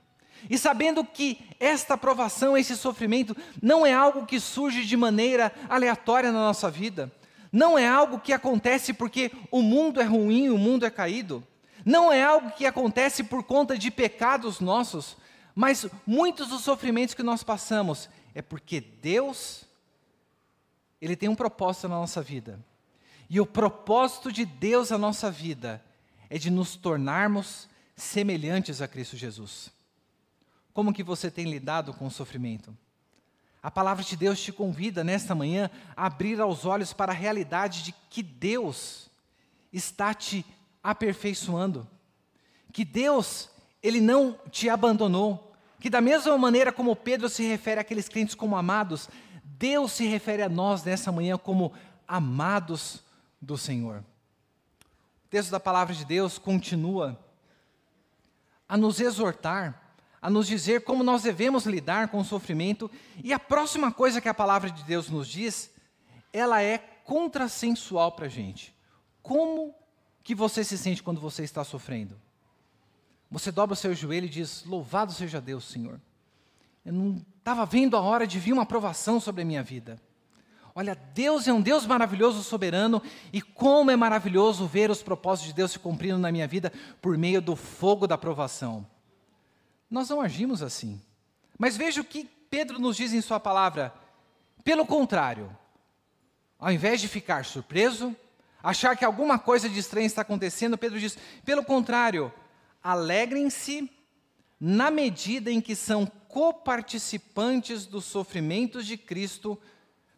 E 0.47 0.59
sabendo 0.59 1.03
que 1.03 1.39
esta 1.59 1.97
provação, 1.97 2.55
esse 2.55 2.77
sofrimento, 2.77 3.35
não 3.63 3.83
é 3.83 3.95
algo 3.95 4.27
que 4.27 4.39
surge 4.39 4.85
de 4.85 4.95
maneira 4.95 5.51
aleatória 5.67 6.31
na 6.31 6.37
nossa 6.37 6.69
vida, 6.69 7.11
não 7.51 7.75
é 7.75 7.87
algo 7.87 8.19
que 8.19 8.31
acontece 8.31 8.93
porque 8.93 9.31
o 9.49 9.63
mundo 9.63 9.99
é 9.99 10.03
ruim, 10.03 10.49
o 10.49 10.57
mundo 10.57 10.85
é 10.85 10.91
caído, 10.91 11.43
não 11.83 12.13
é 12.13 12.21
algo 12.21 12.51
que 12.51 12.67
acontece 12.67 13.23
por 13.23 13.41
conta 13.41 13.75
de 13.75 13.89
pecados 13.89 14.59
nossos, 14.59 15.17
mas 15.55 15.87
muitos 16.05 16.49
dos 16.49 16.61
sofrimentos 16.61 17.15
que 17.15 17.23
nós 17.23 17.41
passamos 17.41 18.07
é 18.35 18.41
porque 18.43 18.79
Deus, 18.79 19.65
Ele 21.01 21.15
tem 21.15 21.27
um 21.27 21.35
propósito 21.35 21.89
na 21.89 21.95
nossa 21.95 22.21
vida. 22.21 22.59
E 23.29 23.39
o 23.39 23.45
propósito 23.45 24.31
de 24.31 24.45
Deus 24.45 24.89
na 24.91 24.97
nossa 24.97 25.31
vida 25.31 25.83
é 26.29 26.37
de 26.37 26.49
nos 26.49 26.75
tornarmos 26.75 27.67
semelhantes 27.95 28.81
a 28.81 28.87
Cristo 28.87 29.17
Jesus. 29.17 29.71
Como 30.73 30.93
que 30.93 31.03
você 31.03 31.31
tem 31.31 31.49
lidado 31.49 31.93
com 31.93 32.07
o 32.07 32.11
sofrimento? 32.11 32.75
A 33.63 33.69
palavra 33.69 34.03
de 34.03 34.15
Deus 34.15 34.41
te 34.41 34.51
convida 34.51 35.03
nesta 35.03 35.35
manhã 35.35 35.69
a 35.95 36.07
abrir 36.07 36.41
os 36.41 36.65
olhos 36.65 36.93
para 36.93 37.11
a 37.11 37.15
realidade 37.15 37.83
de 37.83 37.93
que 38.09 38.23
Deus 38.23 39.09
está 39.71 40.13
te 40.13 40.45
aperfeiçoando. 40.83 41.87
Que 42.73 42.83
Deus, 42.83 43.49
ele 43.83 44.01
não 44.01 44.37
te 44.49 44.67
abandonou. 44.67 45.53
Que 45.79 45.89
da 45.89 46.01
mesma 46.01 46.37
maneira 46.37 46.71
como 46.71 46.95
Pedro 46.95 47.29
se 47.29 47.43
refere 47.43 47.79
àqueles 47.79 48.09
crentes 48.09 48.35
como 48.35 48.55
amados, 48.55 49.09
Deus 49.61 49.91
se 49.91 50.05
refere 50.07 50.41
a 50.41 50.49
nós 50.49 50.83
nessa 50.83 51.11
manhã 51.11 51.37
como 51.37 51.71
amados 52.07 53.03
do 53.39 53.57
Senhor 53.57 54.03
texto 55.31 55.49
da 55.49 55.61
palavra 55.61 55.95
de 55.95 56.03
Deus 56.03 56.37
continua 56.37 57.17
a 58.67 58.75
nos 58.75 58.99
exortar, 58.99 59.95
a 60.21 60.29
nos 60.29 60.45
dizer 60.45 60.83
como 60.83 61.05
nós 61.05 61.23
devemos 61.23 61.65
lidar 61.65 62.09
com 62.09 62.19
o 62.19 62.25
sofrimento, 62.25 62.91
e 63.23 63.31
a 63.31 63.39
próxima 63.39 63.93
coisa 63.93 64.19
que 64.19 64.27
a 64.27 64.33
palavra 64.33 64.69
de 64.69 64.83
Deus 64.83 65.09
nos 65.09 65.27
diz, 65.29 65.71
ela 66.33 66.61
é 66.61 66.77
contrassensual 67.05 68.11
para 68.11 68.25
a 68.25 68.29
gente. 68.29 68.75
Como 69.23 69.73
que 70.21 70.35
você 70.35 70.65
se 70.65 70.77
sente 70.77 71.01
quando 71.01 71.21
você 71.21 71.43
está 71.43 71.63
sofrendo? 71.63 72.19
Você 73.29 73.53
dobra 73.53 73.73
o 73.73 73.77
seu 73.77 73.95
joelho 73.95 74.25
e 74.25 74.29
diz: 74.29 74.65
Louvado 74.65 75.13
seja 75.13 75.39
Deus, 75.39 75.63
Senhor. 75.63 75.99
Eu 76.85 76.93
não 76.93 77.25
estava 77.37 77.65
vendo 77.65 77.95
a 77.95 78.01
hora 78.01 78.25
de 78.25 78.39
vir 78.39 78.53
uma 78.53 78.63
aprovação 78.63 79.19
sobre 79.19 79.41
a 79.41 79.45
minha 79.45 79.63
vida. 79.63 79.99
Olha, 80.73 80.95
Deus 80.95 81.47
é 81.47 81.53
um 81.53 81.61
Deus 81.61 81.85
maravilhoso, 81.85 82.43
soberano, 82.43 83.01
e 83.33 83.41
como 83.41 83.91
é 83.91 83.95
maravilhoso 83.95 84.65
ver 84.65 84.89
os 84.89 85.03
propósitos 85.03 85.49
de 85.49 85.55
Deus 85.55 85.71
se 85.71 85.79
cumprindo 85.79 86.17
na 86.17 86.31
minha 86.31 86.47
vida 86.47 86.71
por 87.01 87.17
meio 87.17 87.41
do 87.41 87.55
fogo 87.55 88.07
da 88.07 88.17
provação. 88.17 88.87
Nós 89.89 90.09
não 90.09 90.21
agimos 90.21 90.63
assim. 90.63 91.01
Mas 91.59 91.75
veja 91.75 91.99
o 91.99 92.05
que 92.05 92.23
Pedro 92.49 92.79
nos 92.79 92.95
diz 92.95 93.11
em 93.11 93.21
sua 93.21 93.39
palavra. 93.39 93.93
Pelo 94.63 94.85
contrário, 94.85 95.55
ao 96.57 96.71
invés 96.71 97.01
de 97.01 97.07
ficar 97.07 97.43
surpreso, 97.43 98.15
achar 98.63 98.95
que 98.95 99.03
alguma 99.03 99.37
coisa 99.37 99.67
de 99.67 99.77
estranho 99.77 100.05
está 100.05 100.21
acontecendo, 100.21 100.77
Pedro 100.77 100.99
diz: 100.99 101.17
pelo 101.43 101.65
contrário, 101.65 102.31
alegrem-se 102.81 103.91
na 104.59 104.89
medida 104.89 105.51
em 105.51 105.59
que 105.59 105.75
são 105.75 106.09
coparticipantes 106.31 107.85
dos 107.85 108.05
sofrimentos 108.05 108.85
de 108.85 108.97
Cristo 108.97 109.59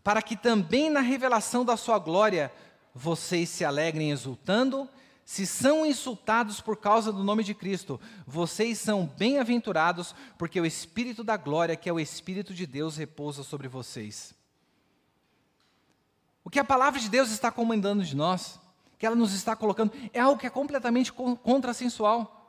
para 0.03 0.21
que 0.21 0.35
também 0.35 0.89
na 0.89 0.99
revelação 0.99 1.65
da 1.65 1.75
sua 1.75 1.97
glória 1.97 2.51
vocês 2.93 3.49
se 3.49 3.65
alegrem 3.65 4.11
exultando. 4.11 4.87
Se 5.25 5.47
são 5.47 5.85
insultados 5.85 6.59
por 6.59 6.77
causa 6.77 7.11
do 7.11 7.23
nome 7.23 7.43
de 7.43 7.53
Cristo, 7.53 7.99
vocês 8.27 8.77
são 8.77 9.05
bem-aventurados, 9.05 10.13
porque 10.37 10.59
o 10.59 10.65
Espírito 10.65 11.23
da 11.23 11.37
glória, 11.37 11.77
que 11.77 11.87
é 11.87 11.93
o 11.93 11.99
Espírito 11.99 12.53
de 12.53 12.67
Deus, 12.67 12.97
repousa 12.97 13.41
sobre 13.41 13.69
vocês. 13.69 14.35
O 16.43 16.49
que 16.49 16.59
a 16.59 16.65
palavra 16.65 16.99
de 16.99 17.09
Deus 17.09 17.31
está 17.31 17.49
comandando 17.49 18.03
de 18.03 18.15
nós, 18.17 18.59
que 18.99 19.05
ela 19.05 19.15
nos 19.15 19.33
está 19.33 19.55
colocando, 19.55 19.93
é 20.11 20.19
algo 20.19 20.37
que 20.37 20.45
é 20.45 20.49
completamente 20.49 21.13
contrassensual. 21.13 22.42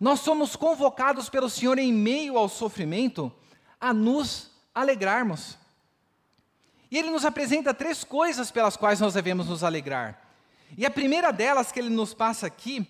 Nós 0.00 0.20
somos 0.20 0.56
convocados 0.56 1.28
pelo 1.28 1.50
Senhor 1.50 1.78
em 1.78 1.92
meio 1.92 2.38
ao 2.38 2.48
sofrimento 2.48 3.30
a 3.78 3.92
nos 3.92 4.50
alegrarmos. 4.74 5.58
E 6.90 6.96
ele 6.96 7.10
nos 7.10 7.26
apresenta 7.26 7.74
três 7.74 8.02
coisas 8.02 8.50
pelas 8.50 8.78
quais 8.78 8.98
nós 8.98 9.12
devemos 9.12 9.46
nos 9.46 9.62
alegrar. 9.62 10.18
E 10.76 10.86
a 10.86 10.90
primeira 10.90 11.30
delas 11.30 11.70
que 11.70 11.78
ele 11.78 11.90
nos 11.90 12.14
passa 12.14 12.46
aqui 12.46 12.88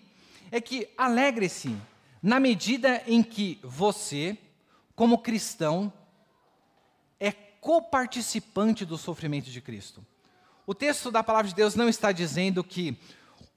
é 0.49 0.61
que 0.61 0.87
alegre-se 0.97 1.75
na 2.23 2.39
medida 2.39 3.03
em 3.05 3.21
que 3.21 3.59
você, 3.61 4.37
como 4.95 5.17
cristão, 5.17 5.91
é 7.19 7.31
coparticipante 7.31 8.85
do 8.85 8.97
sofrimento 8.97 9.49
de 9.49 9.59
Cristo. 9.59 10.05
O 10.65 10.73
texto 10.73 11.11
da 11.11 11.23
palavra 11.23 11.49
de 11.49 11.55
Deus 11.55 11.75
não 11.75 11.89
está 11.89 12.11
dizendo 12.11 12.63
que 12.63 12.97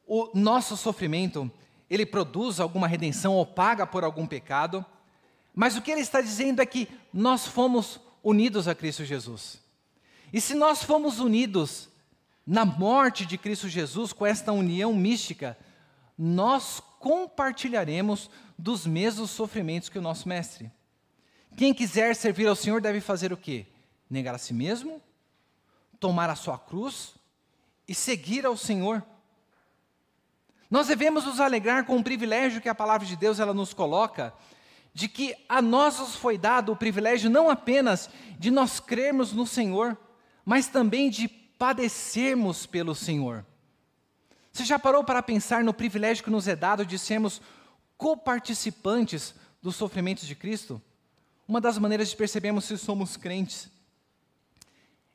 o 0.07 0.31
nosso 0.35 0.77
sofrimento 0.77 1.51
ele 1.95 2.05
produz 2.05 2.61
alguma 2.61 2.89
redenção 2.89 3.35
ou 3.35 3.47
paga 3.47 3.87
por 3.87 4.05
algum 4.05 4.27
pecado, 4.27 4.85
mas 5.55 5.77
o 5.77 5.83
que 5.83 5.91
ele 5.91 6.01
está 6.01 6.21
dizendo 6.21 6.61
é 6.61 6.67
que 6.67 6.89
nós 7.13 7.47
fomos 7.47 8.01
unidos 8.23 8.67
a 8.67 8.75
Cristo 8.75 9.05
Jesus. 9.05 9.63
E 10.33 10.41
se 10.41 10.55
nós 10.55 10.83
fomos 10.83 11.21
unidos 11.21 11.89
na 12.47 12.65
morte 12.65 13.25
de 13.25 13.39
Cristo 13.39 13.69
Jesus, 13.69 14.13
com 14.13 14.27
esta 14.27 14.53
união 14.53 14.93
mística, 14.93 15.57
nós 16.19 16.83
compartilharemos 16.99 18.29
dos 18.59 18.87
mesmos 18.87 19.31
sofrimentos 19.31 19.89
que 19.89 19.99
o 19.99 20.03
nosso 20.03 20.29
mestre. 20.29 20.71
Quem 21.57 21.73
quiser 21.73 22.17
servir 22.17 22.49
ao 22.49 22.57
Senhor 22.57 22.81
deve 22.81 23.01
fazer 23.01 23.33
o 23.33 23.37
quê? 23.37 23.67
Negar 24.11 24.35
a 24.35 24.39
si 24.39 24.53
mesmo, 24.53 25.01
tomar 26.01 26.29
a 26.29 26.35
sua 26.35 26.59
cruz 26.59 27.15
e 27.87 27.95
seguir 27.95 28.45
ao 28.45 28.57
Senhor. 28.57 29.05
Nós 30.75 30.89
devemos 30.89 31.25
nos 31.25 31.39
alegrar 31.39 31.85
com 31.85 31.97
o 31.97 32.03
privilégio 32.03 32.61
que 32.61 32.69
a 32.69 32.75
palavra 32.75 33.07
de 33.07 33.15
Deus 33.15 33.39
ela 33.39 33.55
nos 33.55 33.73
coloca, 33.73 34.35
de 34.93 35.07
que 35.07 35.33
a 35.49 35.63
nós 35.63 36.01
nos 36.01 36.17
foi 36.17 36.37
dado 36.37 36.73
o 36.73 36.77
privilégio 36.77 37.31
não 37.31 37.49
apenas 37.49 38.11
de 38.41 38.51
nós 38.51 38.81
crermos 38.81 39.33
no 39.33 39.47
Senhor, 39.47 39.97
mas 40.45 40.67
também 40.67 41.11
de 41.11 41.29
padecermos 41.29 42.67
pelo 42.67 42.93
Senhor. 42.93 43.47
Você 44.53 44.65
já 44.65 44.77
parou 44.77 45.05
para 45.05 45.23
pensar 45.23 45.63
no 45.63 45.73
privilégio 45.73 46.25
que 46.25 46.31
nos 46.31 46.49
é 46.49 46.57
dado 46.57 46.85
de 46.85 46.99
sermos 46.99 47.41
coparticipantes 47.97 49.33
dos 49.63 49.77
sofrimentos 49.77 50.27
de 50.27 50.35
Cristo? 50.35 50.83
Uma 51.47 51.61
das 51.61 51.79
maneiras 51.79 52.11
de 52.11 52.17
percebermos 52.17 52.65
se 52.65 52.77
somos 52.79 53.17
crentes 53.17 53.71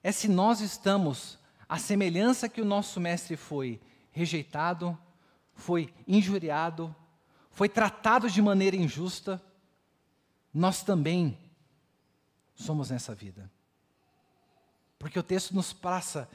é 0.02 0.14
se 0.14 0.30
nós 0.30 0.62
estamos 0.62 1.38
à 1.68 1.78
semelhança 1.78 2.48
que 2.48 2.62
o 2.62 2.66
nosso 2.66 2.98
mestre 3.02 3.36
foi 3.36 3.82
rejeitado, 4.14 4.98
foi 5.60 5.94
injuriado, 6.08 6.96
foi 7.52 7.70
tratado 7.70 8.30
de 8.30 8.42
maneira 8.42 8.76
injusta, 8.76 9.42
nós 10.54 10.82
também 10.82 11.38
somos 12.56 12.90
nessa 12.90 13.14
vida. 13.14 13.52
Porque 14.98 15.20
o 15.20 15.24
texto 15.24 15.54
nos 15.54 15.72
passa, 15.72 16.30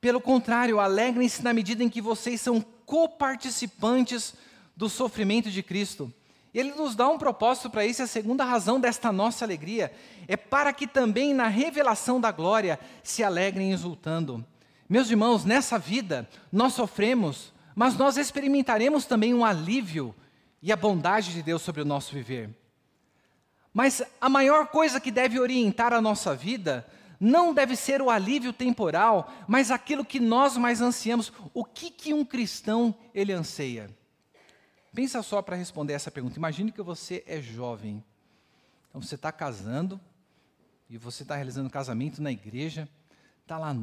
pelo 0.00 0.20
contrário, 0.20 0.78
alegrem-se 0.78 1.42
na 1.42 1.52
medida 1.52 1.82
em 1.82 1.88
que 1.88 2.00
vocês 2.00 2.40
são 2.40 2.60
coparticipantes 2.60 4.34
do 4.76 4.88
sofrimento 4.88 5.50
de 5.50 5.62
Cristo. 5.62 6.12
Ele 6.52 6.72
nos 6.74 6.94
dá 6.94 7.08
um 7.08 7.18
propósito 7.18 7.70
para 7.70 7.86
isso, 7.86 8.02
a 8.02 8.06
segunda 8.06 8.44
razão 8.44 8.78
desta 8.78 9.10
nossa 9.10 9.44
alegria 9.44 9.92
é 10.28 10.36
para 10.36 10.72
que 10.72 10.86
também 10.86 11.32
na 11.32 11.48
revelação 11.48 12.20
da 12.20 12.30
glória 12.30 12.78
se 13.02 13.24
alegrem 13.24 13.72
exultando. 13.72 14.44
Meus 14.88 15.10
irmãos, 15.10 15.44
nessa 15.44 15.78
vida 15.78 16.28
nós 16.52 16.74
sofremos, 16.74 17.53
mas 17.74 17.96
nós 17.96 18.16
experimentaremos 18.16 19.04
também 19.04 19.34
um 19.34 19.44
alívio 19.44 20.14
e 20.62 20.72
a 20.72 20.76
bondade 20.76 21.32
de 21.32 21.42
Deus 21.42 21.62
sobre 21.62 21.82
o 21.82 21.84
nosso 21.84 22.14
viver. 22.14 22.50
Mas 23.72 24.02
a 24.20 24.28
maior 24.28 24.68
coisa 24.68 25.00
que 25.00 25.10
deve 25.10 25.38
orientar 25.38 25.92
a 25.92 26.00
nossa 26.00 26.34
vida 26.34 26.86
não 27.18 27.52
deve 27.52 27.74
ser 27.74 28.00
o 28.00 28.10
alívio 28.10 28.52
temporal, 28.52 29.32
mas 29.48 29.70
aquilo 29.70 30.04
que 30.04 30.20
nós 30.20 30.56
mais 30.56 30.80
ansiamos. 30.80 31.32
O 31.52 31.64
que, 31.64 31.90
que 31.90 32.14
um 32.14 32.24
cristão 32.24 32.94
ele 33.12 33.32
anseia? 33.32 33.90
Pensa 34.94 35.22
só 35.22 35.42
para 35.42 35.56
responder 35.56 35.92
essa 35.94 36.10
pergunta. 36.10 36.38
Imagine 36.38 36.70
que 36.70 36.82
você 36.82 37.24
é 37.26 37.40
jovem. 37.40 38.02
Então 38.88 39.02
você 39.02 39.16
está 39.16 39.32
casando 39.32 40.00
e 40.88 40.96
você 40.96 41.24
está 41.24 41.34
realizando 41.34 41.68
casamento 41.68 42.22
na 42.22 42.30
igreja. 42.30 42.88
Está 43.42 43.58
lá 43.58 43.74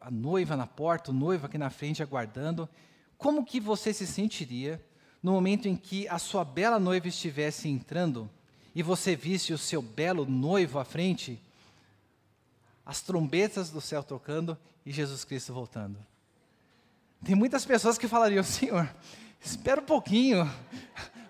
a 0.00 0.10
noiva 0.10 0.54
na 0.56 0.66
porta, 0.66 1.10
o 1.10 1.14
noivo 1.14 1.46
aqui 1.46 1.56
na 1.56 1.70
frente 1.70 2.02
aguardando. 2.02 2.68
Como 3.20 3.44
que 3.44 3.60
você 3.60 3.92
se 3.92 4.06
sentiria 4.06 4.84
no 5.22 5.32
momento 5.32 5.68
em 5.68 5.76
que 5.76 6.08
a 6.08 6.18
sua 6.18 6.44
bela 6.44 6.80
noiva 6.80 7.06
estivesse 7.06 7.68
entrando 7.68 8.28
e 8.74 8.82
você 8.82 9.14
visse 9.14 9.52
o 9.52 9.58
seu 9.58 9.80
belo 9.80 10.24
noivo 10.24 10.78
à 10.78 10.84
frente, 10.84 11.40
as 12.84 13.00
trombetas 13.00 13.70
do 13.70 13.80
céu 13.80 14.02
tocando 14.02 14.58
e 14.84 14.90
Jesus 14.90 15.22
Cristo 15.24 15.52
voltando? 15.52 15.98
Tem 17.22 17.34
muitas 17.34 17.64
pessoas 17.64 17.98
que 17.98 18.08
falariam, 18.08 18.42
Senhor, 18.42 18.92
Espera 19.40 19.80
um 19.80 19.84
pouquinho. 19.84 20.50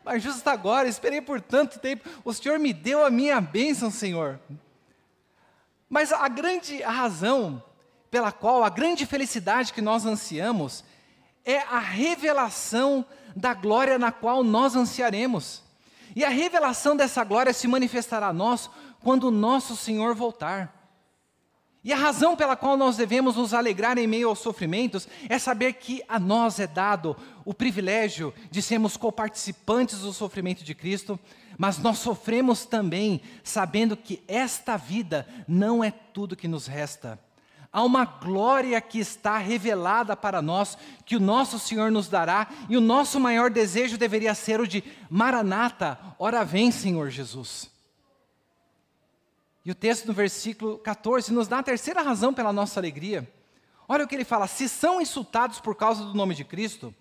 Mas 0.04 0.22
justo 0.22 0.46
agora, 0.48 0.88
esperei 0.88 1.20
por 1.20 1.40
tanto 1.40 1.78
tempo. 1.78 2.08
O 2.24 2.34
Senhor 2.34 2.58
me 2.58 2.72
deu 2.72 3.04
a 3.06 3.10
minha 3.10 3.40
bênção, 3.40 3.90
Senhor. 3.90 4.40
Mas 5.88 6.12
a 6.12 6.26
grande 6.28 6.82
razão 6.82 7.62
pela 8.10 8.32
qual, 8.32 8.64
a 8.64 8.68
grande 8.68 9.06
felicidade 9.06 9.72
que 9.72 9.80
nós 9.80 10.04
ansiamos, 10.04 10.84
é 11.50 11.64
a 11.70 11.78
revelação 11.78 13.04
da 13.34 13.54
glória 13.54 13.98
na 13.98 14.12
qual 14.12 14.42
nós 14.42 14.76
ansiaremos. 14.76 15.62
E 16.14 16.24
a 16.24 16.28
revelação 16.28 16.96
dessa 16.96 17.22
glória 17.24 17.52
se 17.52 17.68
manifestará 17.68 18.28
a 18.28 18.32
nós 18.32 18.70
quando 19.02 19.24
o 19.24 19.30
nosso 19.30 19.76
Senhor 19.76 20.14
voltar. 20.14 20.80
E 21.82 21.92
a 21.92 21.96
razão 21.96 22.36
pela 22.36 22.56
qual 22.56 22.76
nós 22.76 22.96
devemos 22.96 23.36
nos 23.36 23.54
alegrar 23.54 23.96
em 23.96 24.06
meio 24.06 24.28
aos 24.28 24.40
sofrimentos 24.40 25.08
é 25.28 25.38
saber 25.38 25.74
que 25.74 26.02
a 26.06 26.18
nós 26.18 26.60
é 26.60 26.66
dado 26.66 27.16
o 27.44 27.54
privilégio 27.54 28.34
de 28.50 28.60
sermos 28.60 28.98
coparticipantes 28.98 30.00
do 30.00 30.12
sofrimento 30.12 30.62
de 30.62 30.74
Cristo, 30.74 31.18
mas 31.56 31.78
nós 31.78 31.98
sofremos 31.98 32.66
também 32.66 33.22
sabendo 33.42 33.96
que 33.96 34.22
esta 34.28 34.76
vida 34.76 35.26
não 35.48 35.82
é 35.82 35.90
tudo 35.90 36.36
que 36.36 36.48
nos 36.48 36.66
resta. 36.66 37.18
Há 37.72 37.84
uma 37.84 38.04
glória 38.04 38.80
que 38.80 38.98
está 38.98 39.38
revelada 39.38 40.16
para 40.16 40.42
nós, 40.42 40.76
que 41.04 41.14
o 41.14 41.20
nosso 41.20 41.58
Senhor 41.58 41.90
nos 41.90 42.08
dará, 42.08 42.48
e 42.68 42.76
o 42.76 42.80
nosso 42.80 43.20
maior 43.20 43.48
desejo 43.48 43.96
deveria 43.96 44.34
ser 44.34 44.60
o 44.60 44.66
de 44.66 44.82
Maranata, 45.08 45.98
ora 46.18 46.44
vem, 46.44 46.72
Senhor 46.72 47.10
Jesus. 47.10 47.70
E 49.64 49.70
o 49.70 49.74
texto 49.74 50.06
no 50.06 50.12
versículo 50.12 50.78
14 50.78 51.32
nos 51.32 51.46
dá 51.46 51.58
a 51.58 51.62
terceira 51.62 52.02
razão 52.02 52.34
pela 52.34 52.52
nossa 52.52 52.80
alegria. 52.80 53.30
Olha 53.86 54.04
o 54.04 54.08
que 54.08 54.16
ele 54.16 54.24
fala: 54.24 54.48
se 54.48 54.68
são 54.68 55.00
insultados 55.00 55.60
por 55.60 55.76
causa 55.76 56.04
do 56.04 56.14
nome 56.14 56.34
de 56.34 56.44
Cristo, 56.44 56.92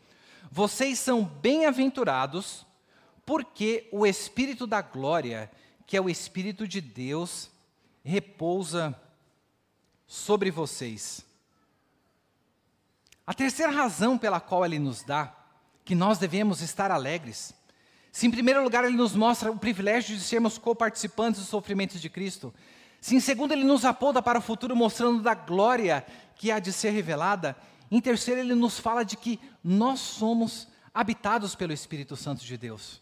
vocês 0.52 1.00
são 1.00 1.24
bem-aventurados, 1.24 2.66
porque 3.26 3.88
o 3.92 4.06
Espírito 4.06 4.68
da 4.68 4.82
glória, 4.82 5.50
que 5.88 5.98
é 5.98 6.02
o 6.02 6.10
Espírito 6.10 6.68
de 6.68 6.82
Deus, 6.82 7.50
repousa 8.04 8.96
sobre 10.10 10.52
vocês. 10.52 11.26
A 13.26 13.34
terceira 13.34 13.72
razão 13.72 14.18
pela 14.18 14.42
qual 14.42 14.66
ele 14.66 14.80
nos 14.80 15.04
dá 15.04 15.34
que 15.86 15.96
nós 15.96 16.18
devemos 16.18 16.60
estar 16.60 16.92
alegres 16.92 17.54
se, 18.12 18.28
em 18.28 18.32
primeiro 18.32 18.64
lugar, 18.64 18.84
ele 18.84 18.98
nos 18.98 19.16
mostra 19.16 19.52
o 19.52 19.58
privilégio 19.58 20.16
de 20.16 20.24
sermos 20.24 20.58
coparticipantes 20.58 21.42
dos 21.42 21.50
sofrimentos 21.50 22.02
de 22.02 22.10
Cristo. 22.10 22.54
Se, 23.00 23.16
em 23.16 23.20
segundo, 23.20 23.52
ele 23.52 23.64
nos 23.64 23.86
aponta 23.86 24.22
para 24.22 24.40
o 24.40 24.42
futuro, 24.42 24.76
mostrando 24.76 25.22
da 25.22 25.34
glória 25.34 26.06
que 26.36 26.52
há 26.52 26.60
de 26.60 26.74
ser 26.74 26.90
revelada. 26.90 27.56
Em 27.92 28.02
terceiro, 28.02 28.42
ele 28.42 28.56
nos 28.56 28.80
fala 28.80 29.04
de 29.04 29.16
que 29.16 29.40
nós 29.64 30.00
somos 30.00 30.68
habitados 30.94 31.56
pelo 31.56 31.72
Espírito 31.72 32.16
Santo 32.16 32.44
de 32.44 32.58
Deus. 32.58 33.02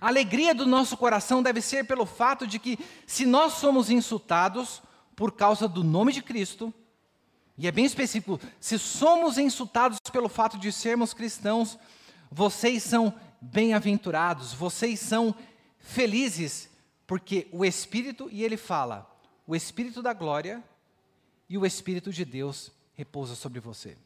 A 0.00 0.08
alegria 0.08 0.54
do 0.54 0.66
nosso 0.66 0.96
coração 0.96 1.42
deve 1.42 1.60
ser 1.60 1.84
pelo 1.84 2.06
fato 2.06 2.46
de 2.46 2.58
que, 2.58 2.78
se 3.06 3.26
nós 3.26 3.54
somos 3.54 3.90
insultados 3.90 4.82
por 5.18 5.32
causa 5.32 5.66
do 5.66 5.82
nome 5.82 6.12
de 6.12 6.22
Cristo, 6.22 6.72
e 7.58 7.66
é 7.66 7.72
bem 7.72 7.84
específico, 7.84 8.38
se 8.60 8.78
somos 8.78 9.36
insultados 9.36 9.98
pelo 10.12 10.28
fato 10.28 10.56
de 10.56 10.70
sermos 10.70 11.12
cristãos, 11.12 11.76
vocês 12.30 12.84
são 12.84 13.12
bem-aventurados, 13.40 14.52
vocês 14.52 15.00
são 15.00 15.34
felizes, 15.80 16.70
porque 17.04 17.48
o 17.50 17.64
Espírito, 17.64 18.28
e 18.30 18.44
ele 18.44 18.56
fala, 18.56 19.12
o 19.44 19.56
Espírito 19.56 20.00
da 20.00 20.12
glória 20.12 20.62
e 21.48 21.58
o 21.58 21.66
Espírito 21.66 22.12
de 22.12 22.24
Deus 22.24 22.70
repousa 22.94 23.34
sobre 23.34 23.58
você. 23.58 23.98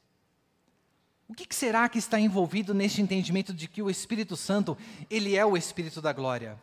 O 1.28 1.34
que 1.34 1.54
será 1.54 1.90
que 1.90 1.98
está 1.98 2.18
envolvido 2.18 2.72
neste 2.72 3.02
entendimento 3.02 3.52
de 3.52 3.68
que 3.68 3.82
o 3.82 3.90
Espírito 3.90 4.34
Santo, 4.34 4.78
ele 5.10 5.36
é 5.36 5.44
o 5.44 5.58
Espírito 5.58 6.00
da 6.00 6.14
glória? 6.14 6.58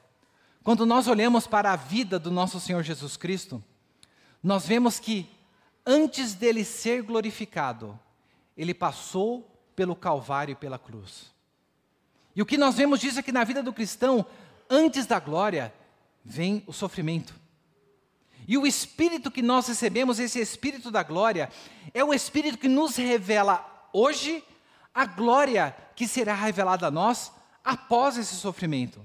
Quando 0.63 0.87
nós 0.87 1.07
olhamos 1.07 1.45
para 1.45 1.71
a 1.71 1.75
vida 1.75 2.17
do 2.17 2.31
nosso 2.31 2.59
Senhor 2.59 2.81
Jesus 2.81 3.15
Cristo, 3.15 3.63
nós 4.43 4.65
vemos 4.65 4.99
que 4.99 5.29
antes 5.85 6.33
dele 6.33 6.63
ser 6.63 7.01
glorificado, 7.01 7.99
ele 8.55 8.73
passou 8.73 9.49
pelo 9.75 9.95
Calvário 9.95 10.53
e 10.53 10.55
pela 10.55 10.77
cruz. 10.77 11.31
E 12.35 12.41
o 12.41 12.45
que 12.45 12.57
nós 12.57 12.75
vemos 12.75 12.99
disso 12.99 13.19
é 13.19 13.23
que 13.23 13.31
na 13.31 13.43
vida 13.43 13.63
do 13.63 13.73
cristão, 13.73 14.25
antes 14.69 15.05
da 15.05 15.19
glória, 15.19 15.73
vem 16.23 16.63
o 16.67 16.73
sofrimento. 16.73 17.33
E 18.47 18.57
o 18.57 18.65
espírito 18.65 19.29
que 19.29 19.41
nós 19.41 19.67
recebemos, 19.67 20.19
esse 20.19 20.39
espírito 20.39 20.89
da 20.89 21.03
glória, 21.03 21.49
é 21.93 22.03
o 22.03 22.13
espírito 22.13 22.57
que 22.57 22.67
nos 22.67 22.95
revela 22.95 23.89
hoje 23.93 24.43
a 24.93 25.05
glória 25.05 25.75
que 25.95 26.07
será 26.07 26.33
revelada 26.33 26.87
a 26.87 26.91
nós 26.91 27.31
após 27.63 28.17
esse 28.17 28.35
sofrimento. 28.35 29.01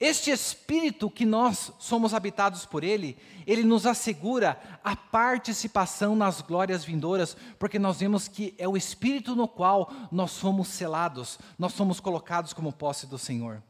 Este 0.00 0.30
Espírito 0.30 1.10
que 1.10 1.26
nós 1.26 1.72
somos 1.80 2.14
habitados 2.14 2.64
por 2.64 2.84
Ele, 2.84 3.18
Ele 3.44 3.64
nos 3.64 3.84
assegura 3.84 4.60
a 4.84 4.94
participação 4.94 6.14
nas 6.14 6.40
glórias 6.40 6.84
vindouras, 6.84 7.36
porque 7.58 7.80
nós 7.80 7.98
vemos 7.98 8.28
que 8.28 8.54
é 8.58 8.68
o 8.68 8.76
Espírito 8.76 9.34
no 9.34 9.48
qual 9.48 9.92
nós 10.12 10.30
somos 10.30 10.68
selados, 10.68 11.36
nós 11.58 11.72
somos 11.72 11.98
colocados 11.98 12.52
como 12.52 12.72
posse 12.72 13.06
do 13.06 13.18
Senhor. 13.18 13.60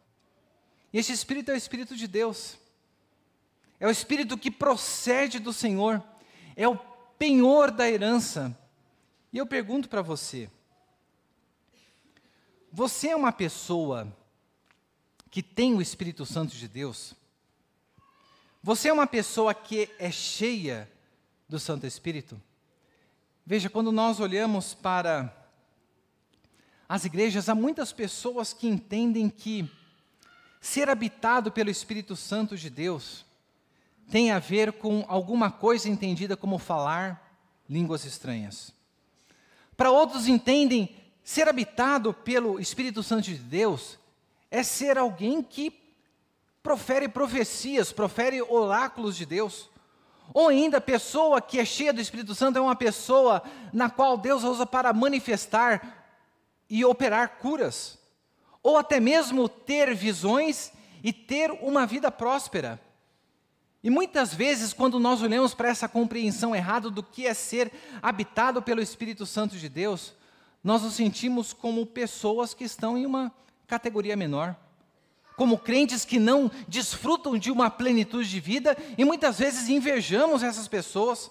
E 0.93 0.99
este 0.99 1.13
Espírito 1.13 1.51
é 1.51 1.55
o 1.55 1.57
Espírito 1.57 1.97
de 1.97 2.07
Deus, 2.07 2.59
é 3.81 3.87
o 3.87 3.91
Espírito 3.91 4.37
que 4.37 4.51
procede 4.51 5.39
do 5.39 5.53
Senhor, 5.53 6.03
é 6.55 6.69
o 6.69 6.77
penhor 7.19 7.71
da 7.71 7.89
herança. 7.89 8.57
E 9.33 9.39
eu 9.39 9.47
pergunto 9.47 9.89
para 9.89 10.03
você: 10.03 10.51
Você 12.71 13.09
é 13.09 13.17
uma 13.17 13.33
pessoa 13.33 14.15
que 15.31 15.43
tem 15.43 15.75
o 15.75 15.83
Espírito 15.83 16.25
Santo 16.25 16.55
de 16.57 16.69
Deus? 16.69 17.15
Você 18.63 18.89
é 18.89 18.93
uma 18.93 19.07
pessoa 19.07 19.55
que 19.55 19.91
é 19.99 20.11
cheia 20.11 20.91
do 21.49 21.59
Santo 21.59 21.87
Espírito? 21.87 22.41
Veja, 23.47 23.71
quando 23.71 23.91
nós 23.93 24.21
olhamos 24.21 24.75
para 24.75 25.35
as 26.89 27.05
igrejas, 27.05 27.49
há 27.49 27.55
muitas 27.55 27.93
pessoas 27.93 28.53
que 28.53 28.67
entendem 28.67 29.31
que 29.31 29.71
ser 30.61 30.89
habitado 30.89 31.53
pelo 31.53 31.71
Espírito 31.71 32.17
Santo 32.17 32.57
de 32.57 32.69
Deus 32.69 33.25
tem 34.11 34.31
a 34.31 34.39
ver 34.39 34.73
com 34.73 35.05
alguma 35.07 35.51
coisa 35.51 35.89
entendida 35.89 36.37
como 36.37 36.59
falar 36.59 37.41
línguas 37.69 38.05
estranhas. 38.05 38.73
Para 39.77 39.91
outros 39.91 40.27
entendem 40.27 40.97
ser 41.23 41.47
habitado 41.49 42.13
pelo 42.13 42.59
Espírito 42.59 43.03
Santo 43.03 43.25
de 43.25 43.35
Deus 43.35 43.99
é 44.51 44.63
ser 44.63 44.99
alguém 44.99 45.43
que 45.43 45.73
profere 46.63 47.09
profecias, 47.09 47.93
profere 47.93 48.43
oráculos 48.43 49.17
de 49.17 49.25
Deus. 49.25 49.71
Ou 50.35 50.49
ainda, 50.49 50.79
a 50.79 50.83
pessoa 50.83 51.41
que 51.41 51.59
é 51.59 51.65
cheia 51.65 51.93
do 51.93 52.01
Espírito 52.01 52.35
Santo 52.35 52.59
é 52.59 52.61
uma 52.61 52.77
pessoa 52.77 53.43
na 53.73 53.89
qual 53.89 54.17
Deus 54.19 54.45
usa 54.45 54.67
para 54.67 54.93
manifestar 54.93 56.07
e 56.69 56.85
operar 56.85 57.39
curas. 57.39 57.99
Ou 58.63 58.77
até 58.77 59.01
mesmo 59.01 59.49
ter 59.49 59.95
visões 59.95 60.73
e 61.03 61.13
ter 61.13 61.51
uma 61.63 61.87
vida 61.87 62.11
próspera. 62.11 62.81
E 63.83 63.89
muitas 63.89 64.35
vezes, 64.35 64.73
quando 64.73 64.99
nós 64.99 65.23
olhamos 65.23 65.55
para 65.55 65.69
essa 65.69 65.89
compreensão 65.89 66.55
errada 66.55 66.91
do 66.91 67.03
que 67.03 67.27
é 67.27 67.33
ser 67.33 67.73
habitado 68.03 68.61
pelo 68.61 68.83
Espírito 68.83 69.25
Santo 69.25 69.57
de 69.57 69.69
Deus, 69.69 70.13
nós 70.63 70.83
nos 70.83 70.95
sentimos 70.95 71.53
como 71.53 71.87
pessoas 71.87 72.53
que 72.53 72.65
estão 72.65 72.99
em 72.99 73.07
uma 73.07 73.33
categoria 73.69 74.17
menor, 74.17 74.57
como 75.37 75.59
crentes 75.59 76.05
que 76.05 76.19
não 76.19 76.51
desfrutam 76.67 77.39
de 77.39 77.53
uma 77.53 77.71
plenitude 77.71 78.29
de 78.29 78.41
vida 78.41 78.77
e 78.97 79.05
muitas 79.05 79.39
vezes 79.39 79.69
invejamos 79.69 80.43
essas 80.43 80.67
pessoas. 80.67 81.31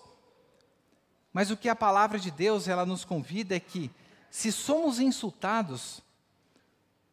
Mas 1.34 1.52
o 1.52 1.58
que 1.58 1.68
a 1.68 1.76
palavra 1.76 2.18
de 2.18 2.32
Deus 2.32 2.70
ela 2.70 2.86
nos 2.86 3.04
convida 3.04 3.54
é 3.54 3.60
que 3.60 3.92
se 4.30 4.52
somos 4.52 5.00
insultados 5.00 6.02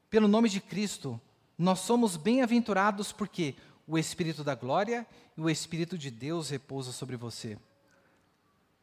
pelo 0.09 0.29
nome 0.29 0.49
de 0.49 0.61
Cristo, 0.61 1.21
nós 1.59 1.81
somos 1.81 2.17
bem-aventurados 2.17 3.11
porque 3.11 3.57
o 3.89 3.99
Espírito 3.99 4.45
da 4.45 4.55
glória 4.55 5.05
e 5.37 5.41
o 5.41 5.51
Espírito 5.51 5.99
de 5.99 6.11
Deus 6.11 6.51
repousa 6.51 6.93
sobre 6.93 7.17
você. 7.17 7.59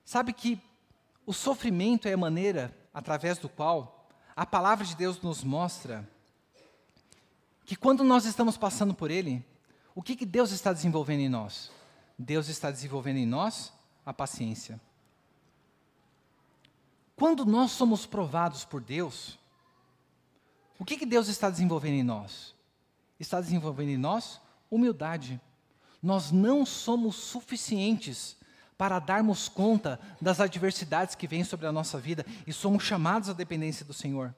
Sabe 0.04 0.34
que 0.34 0.60
o 1.26 1.32
sofrimento 1.32 2.08
é 2.08 2.14
a 2.14 2.18
maneira 2.18 2.76
através 2.94 3.38
do 3.38 3.48
qual 3.48 4.10
a 4.36 4.46
palavra 4.46 4.86
de 4.86 4.96
Deus 4.96 5.22
nos 5.22 5.44
mostra 5.44 6.08
que 7.66 7.76
quando 7.76 8.04
nós 8.04 8.26
estamos 8.26 8.58
passando 8.58 8.94
por 8.94 9.12
ele, 9.12 9.46
o 9.94 10.02
que, 10.02 10.16
que 10.16 10.26
Deus 10.26 10.52
está 10.52 10.72
desenvolvendo 10.74 11.22
em 11.22 11.30
nós? 11.30 11.72
Deus 12.18 12.48
está 12.50 12.72
desenvolvendo 12.72 13.18
em 13.18 13.26
nós 13.26 13.74
a 14.06 14.14
paciência. 14.14 14.80
Quando 17.16 17.46
nós 17.46 17.72
somos 17.72 18.06
provados 18.06 18.66
por 18.66 18.82
Deus, 18.82 19.38
o 20.80 20.86
que, 20.86 20.98
que 20.98 21.06
Deus 21.06 21.28
está 21.28 21.50
desenvolvendo 21.50 21.94
em 21.94 22.04
nós? 22.04 22.56
Está 23.20 23.40
desenvolvendo 23.40 23.90
em 23.90 23.98
nós 23.98 24.42
humildade. 24.70 25.40
Nós 26.02 26.32
não 26.32 26.66
somos 26.66 27.16
suficientes 27.16 28.36
para 28.78 28.98
darmos 28.98 29.48
conta 29.48 30.00
das 30.20 30.40
adversidades 30.40 31.14
que 31.14 31.28
vêm 31.28 31.44
sobre 31.44 31.68
a 31.68 31.72
nossa 31.72 32.00
vida 32.00 32.26
e 32.48 32.52
somos 32.52 32.84
chamados 32.84 33.30
à 33.30 33.34
dependência 33.34 33.86
do 33.86 33.94
Senhor. 33.94 34.34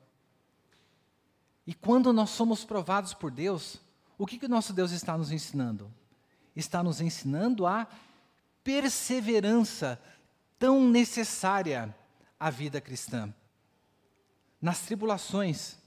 E 1.66 1.74
quando 1.74 2.12
nós 2.12 2.30
somos 2.30 2.66
provados 2.66 3.14
por 3.14 3.32
Deus, 3.32 3.78
o 4.18 4.26
que, 4.26 4.38
que 4.38 4.46
o 4.46 4.50
nosso 4.50 4.74
Deus 4.74 4.92
está 4.92 5.18
nos 5.18 5.32
ensinando? 5.32 5.92
Está 6.56 6.84
nos 6.84 7.02
ensinando 7.02 7.66
a 7.66 7.88
perseverança 8.64 10.00
tão 10.60 10.88
necessária 10.88 11.94
à 12.40 12.50
vida 12.50 12.80
cristã. 12.80 13.34
Nas 14.62 14.82
tribulações, 14.82 15.78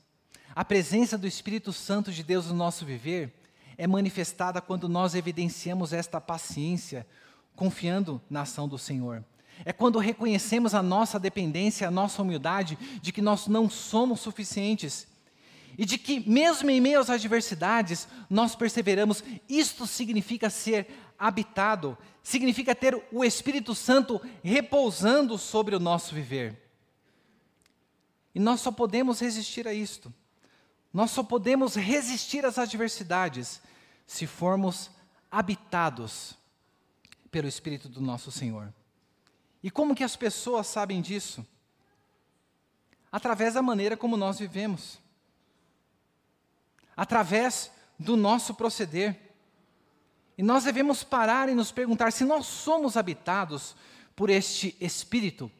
a 0.54 0.64
presença 0.64 1.16
do 1.16 1.26
Espírito 1.26 1.72
Santo 1.72 2.10
de 2.10 2.22
Deus 2.22 2.46
no 2.46 2.54
nosso 2.54 2.84
viver 2.84 3.32
é 3.78 3.86
manifestada 3.86 4.60
quando 4.60 4.88
nós 4.88 5.14
evidenciamos 5.14 5.92
esta 5.92 6.20
paciência, 6.20 7.06
confiando 7.54 8.20
na 8.28 8.42
ação 8.42 8.66
do 8.66 8.78
Senhor. 8.78 9.24
É 9.64 9.72
quando 9.72 9.98
reconhecemos 9.98 10.74
a 10.74 10.82
nossa 10.82 11.18
dependência, 11.18 11.88
a 11.88 11.90
nossa 11.90 12.20
humildade, 12.20 12.76
de 13.00 13.12
que 13.12 13.22
nós 13.22 13.46
não 13.46 13.70
somos 13.70 14.20
suficientes. 14.20 15.06
E 15.78 15.84
de 15.84 15.98
que, 15.98 16.20
mesmo 16.28 16.70
em 16.70 16.80
meio 16.80 17.00
às 17.00 17.10
adversidades, 17.10 18.08
nós 18.30 18.54
perseveramos. 18.54 19.22
Isto 19.48 19.86
significa 19.86 20.48
ser 20.48 20.88
habitado, 21.18 21.96
significa 22.22 22.74
ter 22.74 23.06
o 23.12 23.24
Espírito 23.24 23.74
Santo 23.74 24.20
repousando 24.42 25.36
sobre 25.36 25.74
o 25.74 25.80
nosso 25.80 26.14
viver. 26.14 26.62
E 28.34 28.40
nós 28.40 28.60
só 28.60 28.70
podemos 28.70 29.20
resistir 29.20 29.66
a 29.66 29.72
isto. 29.72 30.12
Nós 30.92 31.10
só 31.10 31.22
podemos 31.22 31.74
resistir 31.74 32.44
às 32.44 32.58
adversidades 32.58 33.60
se 34.06 34.26
formos 34.26 34.90
habitados 35.30 36.34
pelo 37.30 37.48
Espírito 37.48 37.88
do 37.88 38.00
nosso 38.00 38.30
Senhor. 38.30 38.72
E 39.62 39.70
como 39.70 39.94
que 39.94 40.04
as 40.04 40.16
pessoas 40.16 40.66
sabem 40.66 41.02
disso? 41.02 41.46
Através 43.10 43.54
da 43.54 43.62
maneira 43.62 43.96
como 43.96 44.16
nós 44.16 44.38
vivemos. 44.38 44.98
Através 46.96 47.70
do 47.98 48.16
nosso 48.16 48.54
proceder. 48.54 49.34
E 50.38 50.42
nós 50.42 50.64
devemos 50.64 51.02
parar 51.02 51.48
e 51.48 51.54
nos 51.54 51.72
perguntar 51.72 52.12
se 52.12 52.24
nós 52.24 52.46
somos 52.46 52.96
habitados 52.96 53.74
por 54.14 54.30
este 54.30 54.76
Espírito. 54.80 55.50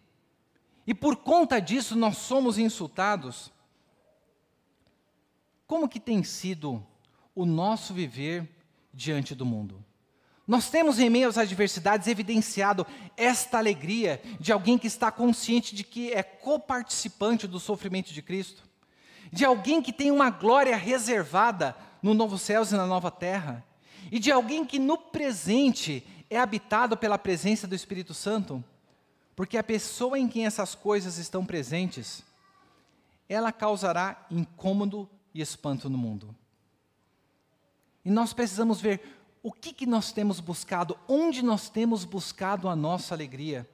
E 0.87 0.94
por 0.94 1.16
conta 1.16 1.61
disso 1.61 1.96
nós 1.96 2.18
somos 2.18 2.59
insultados. 2.59 3.53
Como 5.66 5.88
que 5.88 5.99
tem 5.99 6.22
sido 6.22 6.85
o 7.35 7.44
nosso 7.44 7.92
viver 7.92 8.49
diante 8.92 9.35
do 9.35 9.44
mundo? 9.44 9.85
Nós 10.46 10.70
temos 10.70 11.01
em 11.01 11.11
meio 11.11 11.29
às 11.29 11.38
adversidades 11.38 12.07
evidenciado 12.07 12.87
esta 13.16 13.59
alegria 13.59 14.22
de 14.38 14.53
alguém 14.53 14.79
que 14.79 14.87
está 14.87 15.11
consciente 15.11 15.75
de 15.75 15.83
que 15.83 16.12
é 16.12 16.22
coparticipante 16.22 17.49
do 17.49 17.59
sofrimento 17.59 18.12
de 18.12 18.22
Cristo, 18.22 18.62
de 19.33 19.45
alguém 19.45 19.83
que 19.83 19.93
tem 19.93 20.11
uma 20.11 20.31
glória 20.31 20.77
reservada 20.77 21.77
no 22.03 22.15
novo 22.15 22.39
céus 22.39 22.71
e 22.71 22.77
na 22.77 22.87
nova 22.87 23.11
terra, 23.11 23.65
e 24.11 24.19
de 24.19 24.31
alguém 24.31 24.65
que 24.65 24.79
no 24.79 24.97
presente 24.97 26.07
é 26.31 26.39
habitado 26.39 26.97
pela 26.97 27.19
presença 27.19 27.67
do 27.67 27.75
Espírito 27.75 28.15
Santo, 28.15 28.62
porque 29.35 29.59
a 29.59 29.62
pessoa 29.62 30.19
em 30.19 30.29
quem 30.29 30.47
essas 30.47 30.75
coisas 30.75 31.19
estão 31.19 31.45
presentes, 31.45 32.23
ela 33.29 33.53
causará 33.53 34.27
incômodo 34.31 35.09
e 35.35 35.41
espanto 35.41 35.91
no 35.91 35.99
mundo. 35.99 36.35
E 38.05 38.11
nós 38.11 38.33
precisamos 38.33 38.81
ver 38.81 39.03
o 39.43 39.53
que, 39.53 39.73
que 39.73 39.87
nós 39.87 40.12
temos 40.12 40.41
buscado, 40.41 40.99
onde 41.09 41.43
nós 41.43 41.69
temos 41.69 42.05
buscado 42.05 42.69
a 42.69 42.75
nossa 42.75 43.15
alegria. 43.15 43.69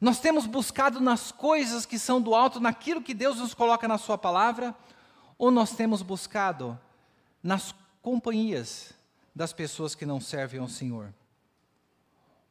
Nós 0.00 0.20
temos 0.20 0.46
buscado 0.46 1.00
nas 1.00 1.32
coisas 1.32 1.84
que 1.84 1.98
são 1.98 2.20
do 2.20 2.34
alto, 2.34 2.60
naquilo 2.60 3.02
que 3.02 3.14
Deus 3.14 3.38
nos 3.38 3.54
coloca 3.54 3.88
na 3.88 3.98
Sua 3.98 4.16
palavra, 4.16 4.74
ou 5.36 5.50
nós 5.50 5.72
temos 5.72 6.02
buscado 6.02 6.78
nas 7.42 7.74
companhias 8.02 8.92
das 9.34 9.52
pessoas 9.52 9.94
que 9.94 10.06
não 10.06 10.20
servem 10.20 10.60
ao 10.60 10.68
Senhor? 10.68 11.12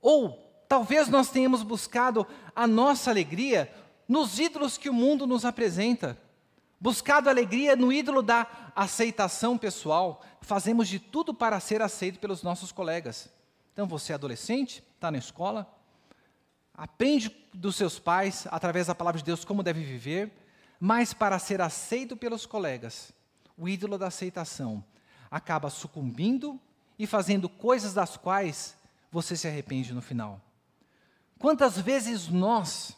Ou 0.01 0.63
talvez 0.67 1.07
nós 1.07 1.29
tenhamos 1.29 1.63
buscado 1.63 2.27
a 2.55 2.67
nossa 2.67 3.09
alegria 3.09 3.73
nos 4.07 4.39
ídolos 4.39 4.77
que 4.77 4.89
o 4.89 4.93
mundo 4.93 5.25
nos 5.25 5.45
apresenta 5.45 6.17
buscado 6.79 7.29
alegria 7.29 7.75
no 7.75 7.91
ídolo 7.91 8.21
da 8.21 8.47
aceitação 8.75 9.57
pessoal, 9.57 10.21
fazemos 10.41 10.87
de 10.87 10.99
tudo 10.99 11.33
para 11.33 11.59
ser 11.59 11.81
aceito 11.81 12.19
pelos 12.19 12.43
nossos 12.43 12.71
colegas. 12.71 13.29
Então, 13.73 13.87
você 13.87 14.11
é 14.11 14.15
adolescente, 14.15 14.83
está 14.95 15.11
na 15.11 15.17
escola, 15.17 15.67
aprende 16.77 17.35
dos 17.51 17.75
seus 17.75 17.97
pais, 17.97 18.47
através 18.51 18.85
da 18.85 18.93
palavra 18.93 19.17
de 19.17 19.25
Deus, 19.25 19.43
como 19.43 19.63
deve 19.63 19.83
viver, 19.83 20.31
mas 20.79 21.11
para 21.11 21.39
ser 21.39 21.59
aceito 21.59 22.15
pelos 22.15 22.45
colegas, 22.45 23.11
o 23.57 23.67
ídolo 23.67 23.97
da 23.97 24.07
aceitação 24.07 24.85
acaba 25.31 25.71
sucumbindo 25.71 26.61
e 26.99 27.07
fazendo 27.07 27.49
coisas 27.49 27.95
das 27.95 28.15
quais 28.15 28.77
você 29.11 29.35
se 29.35 29.47
arrepende 29.47 29.91
no 29.91 30.01
final. 30.01 30.39
Quantas 31.39 31.79
vezes 31.79 32.27
nós, 32.27 32.95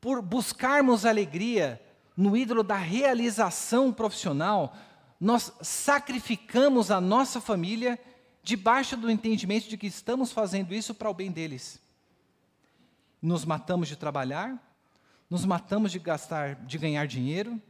por 0.00 0.22
buscarmos 0.22 1.04
alegria, 1.04 1.82
no 2.16 2.36
ídolo 2.36 2.62
da 2.62 2.76
realização 2.76 3.92
profissional, 3.92 4.74
nós 5.20 5.52
sacrificamos 5.60 6.90
a 6.90 7.00
nossa 7.00 7.40
família 7.40 7.98
debaixo 8.42 8.96
do 8.96 9.10
entendimento 9.10 9.68
de 9.68 9.76
que 9.76 9.86
estamos 9.86 10.30
fazendo 10.30 10.72
isso 10.72 10.94
para 10.94 11.10
o 11.10 11.14
bem 11.14 11.32
deles. 11.32 11.84
Nos 13.26 13.44
matamos 13.44 13.88
de 13.88 13.96
trabalhar, 13.96 14.56
nos 15.28 15.44
matamos 15.44 15.90
de 15.90 15.98
gastar, 15.98 16.54
de 16.54 16.78
ganhar 16.78 17.08
dinheiro, 17.08 17.60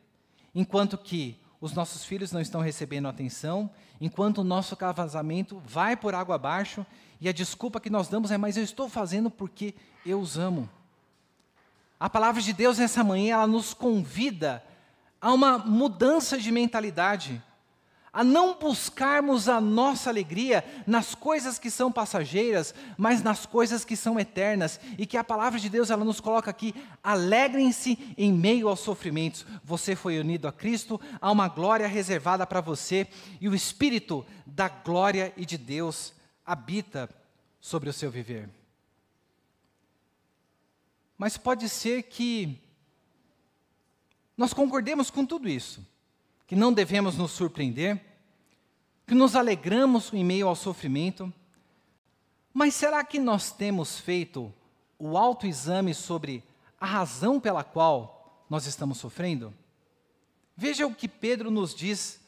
enquanto 0.55 0.99
que 0.99 1.41
os 1.59 1.73
nossos 1.73 2.05
filhos 2.05 2.31
não 2.31 2.43
estão 2.43 2.61
recebendo 2.61 3.09
atenção, 3.09 3.71
enquanto 3.99 4.43
o 4.43 4.45
nosso 4.45 4.77
casamento 4.77 5.59
vai 5.65 5.97
por 5.97 6.15
água 6.15 6.35
abaixo 6.35 6.85
e 7.19 7.27
a 7.27 7.33
desculpa 7.33 7.81
que 7.81 7.89
nós 7.89 8.07
damos 8.07 8.31
é: 8.31 8.37
mas 8.37 8.59
eu 8.59 8.63
estou 8.63 8.87
fazendo 8.87 9.31
porque 9.31 9.75
eu 10.05 10.21
os 10.21 10.37
amo. 10.37 10.69
A 11.99 12.11
palavra 12.11 12.43
de 12.43 12.53
Deus 12.53 12.77
nessa 12.77 13.03
manhã, 13.03 13.37
ela 13.37 13.47
nos 13.47 13.73
convida 13.73 14.63
a 15.19 15.33
uma 15.33 15.57
mudança 15.57 16.37
de 16.37 16.53
mentalidade, 16.53 17.43
a 18.17 18.25
não 18.25 18.59
buscarmos 18.59 19.47
a 19.47 19.61
nossa 19.61 20.09
alegria 20.09 20.65
nas 20.87 21.15
coisas 21.15 21.59
que 21.59 21.71
são 21.71 21.93
passageiras, 21.93 22.75
mas 22.97 23.23
nas 23.23 23.45
coisas 23.45 23.85
que 23.85 23.95
são 23.95 24.19
eternas, 24.19 24.81
e 24.97 25.05
que 25.05 25.19
a 25.19 25.23
palavra 25.23 25.61
de 25.61 25.69
Deus 25.69 25.91
ela 25.91 26.03
nos 26.03 26.19
coloca 26.19 26.51
aqui: 26.51 26.75
alegrem-se 27.05 28.15
em 28.17 28.33
meio 28.33 28.71
aos 28.71 28.81
sofrimentos. 28.81 29.45
Você 29.63 29.95
foi 29.95 30.19
unido 30.19 30.49
a 30.49 30.53
Cristo, 30.53 30.99
há 31.21 31.31
uma 31.31 31.47
glória 31.47 31.87
reservada 31.87 32.47
para 32.47 32.63
você, 32.63 33.07
e 33.39 33.51
o 33.51 33.55
Espírito 33.55 34.25
da 34.47 34.67
glória 34.67 35.31
e 35.37 35.45
de 35.45 35.59
Deus 35.59 36.15
habita 36.43 37.11
sobre 37.61 37.91
o 37.91 37.93
seu 37.93 38.11
viver. 38.11 38.49
Mas 41.19 41.37
pode 41.37 41.69
ser 41.69 42.05
que 42.05 42.59
nós 44.39 44.55
concordemos 44.55 45.11
com 45.11 45.27
tudo 45.27 45.47
isso, 45.47 45.87
que 46.47 46.55
não 46.55 46.73
devemos 46.73 47.17
nos 47.17 47.33
surpreender, 47.33 48.01
que 49.07 49.15
nos 49.15 49.35
alegramos 49.37 50.13
em 50.13 50.25
meio 50.25 50.49
ao 50.49 50.57
sofrimento, 50.57 51.33
mas 52.53 52.75
será 52.75 53.05
que 53.05 53.19
nós 53.19 53.51
temos 53.51 53.99
feito 53.99 54.53
o 54.99 55.17
autoexame 55.19 55.93
sobre 55.93 56.43
a 56.81 56.87
razão 56.87 57.39
pela 57.39 57.63
qual 57.63 58.45
nós 58.49 58.67
estamos 58.67 58.99
sofrendo? 58.99 59.53
Veja 60.57 60.87
o 60.87 60.95
que 60.95 61.09
Pedro 61.09 61.51
nos 61.51 61.75
diz 61.75 62.21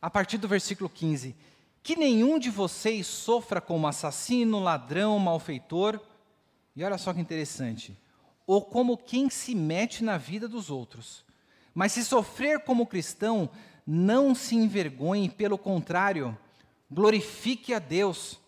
a 0.00 0.10
partir 0.10 0.38
do 0.38 0.48
versículo 0.48 0.90
15: 0.90 1.36
que 1.82 1.96
nenhum 1.96 2.38
de 2.38 2.50
vocês 2.50 3.06
sofra 3.06 3.60
como 3.60 3.86
assassino, 3.86 4.60
ladrão, 4.60 5.18
malfeitor, 5.18 6.00
e 6.74 6.82
olha 6.82 6.98
só 6.98 7.12
que 7.12 7.20
interessante, 7.20 7.96
ou 8.46 8.62
como 8.62 8.96
quem 8.96 9.28
se 9.30 9.54
mete 9.54 10.02
na 10.02 10.16
vida 10.16 10.48
dos 10.48 10.70
outros. 10.70 11.24
Mas 11.74 11.92
se 11.92 12.04
sofrer 12.04 12.60
como 12.60 12.86
cristão, 12.86 13.48
não 13.86 14.34
se 14.34 14.54
envergonhe, 14.54 15.28
pelo 15.28 15.58
contrário, 15.58 16.36
glorifique 16.90 17.72
a 17.72 17.78
Deus, 17.78 18.38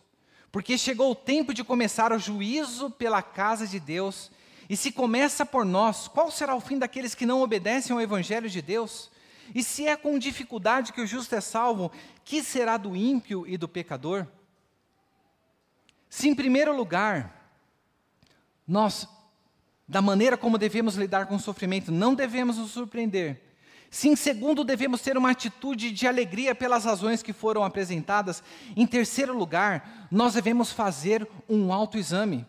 porque 0.53 0.79
chegou 0.79 1.11
o 1.11 1.17
tempo 1.17 1.53
de 1.53 1.65
começar 1.65 2.13
o 2.13 2.19
juízo 2.19 2.91
pela 2.91 3.23
casa 3.23 3.67
de 3.67 3.81
Deus. 3.81 4.31
E 4.69 4.77
se 4.77 4.93
começa 4.93 5.45
por 5.45 5.65
nós, 5.65 6.07
qual 6.07 6.31
será 6.31 6.55
o 6.55 6.61
fim 6.61 6.79
daqueles 6.79 7.15
que 7.15 7.27
não 7.27 7.43
obedecem 7.43 7.93
ao 7.93 8.01
Evangelho 8.01 8.49
de 8.49 8.63
Deus? 8.63 9.11
E 9.55 9.63
se 9.63 9.87
é 9.87 9.97
com 9.97 10.19
dificuldade 10.19 10.93
que 10.93 11.01
o 11.01 11.07
justo 11.07 11.35
é 11.35 11.41
salvo, 11.41 11.91
que 12.25 12.43
será 12.43 12.77
do 12.77 12.95
ímpio 12.95 13.45
e 13.47 13.57
do 13.57 13.69
pecador? 13.69 14.27
Se, 16.09 16.29
em 16.29 16.35
primeiro 16.35 16.75
lugar, 16.75 17.51
nós, 18.67 19.09
da 19.87 20.01
maneira 20.01 20.37
como 20.37 20.59
devemos 20.59 20.97
lidar 20.97 21.27
com 21.27 21.37
o 21.37 21.41
sofrimento, 21.41 21.93
não 21.93 22.15
devemos 22.15 22.57
nos 22.57 22.71
surpreender, 22.71 23.41
se, 23.95 24.09
em 24.09 24.17
segundo, 24.17 24.65
devemos 24.65 25.01
ter 25.03 25.17
uma 25.17 25.31
atitude 25.31 25.93
de 25.93 26.05
alegria 26.05 26.53
pelas 26.53 26.85
razões 26.85 27.23
que 27.23 27.33
foram 27.33 27.63
apresentadas, 27.63 28.43
em 28.75 28.85
terceiro 28.89 29.33
lugar, 29.33 30.09
nós 30.11 30.35
devemos 30.35 30.73
fazer 30.73 31.29
um 31.49 31.73
autoexame. 31.73 32.45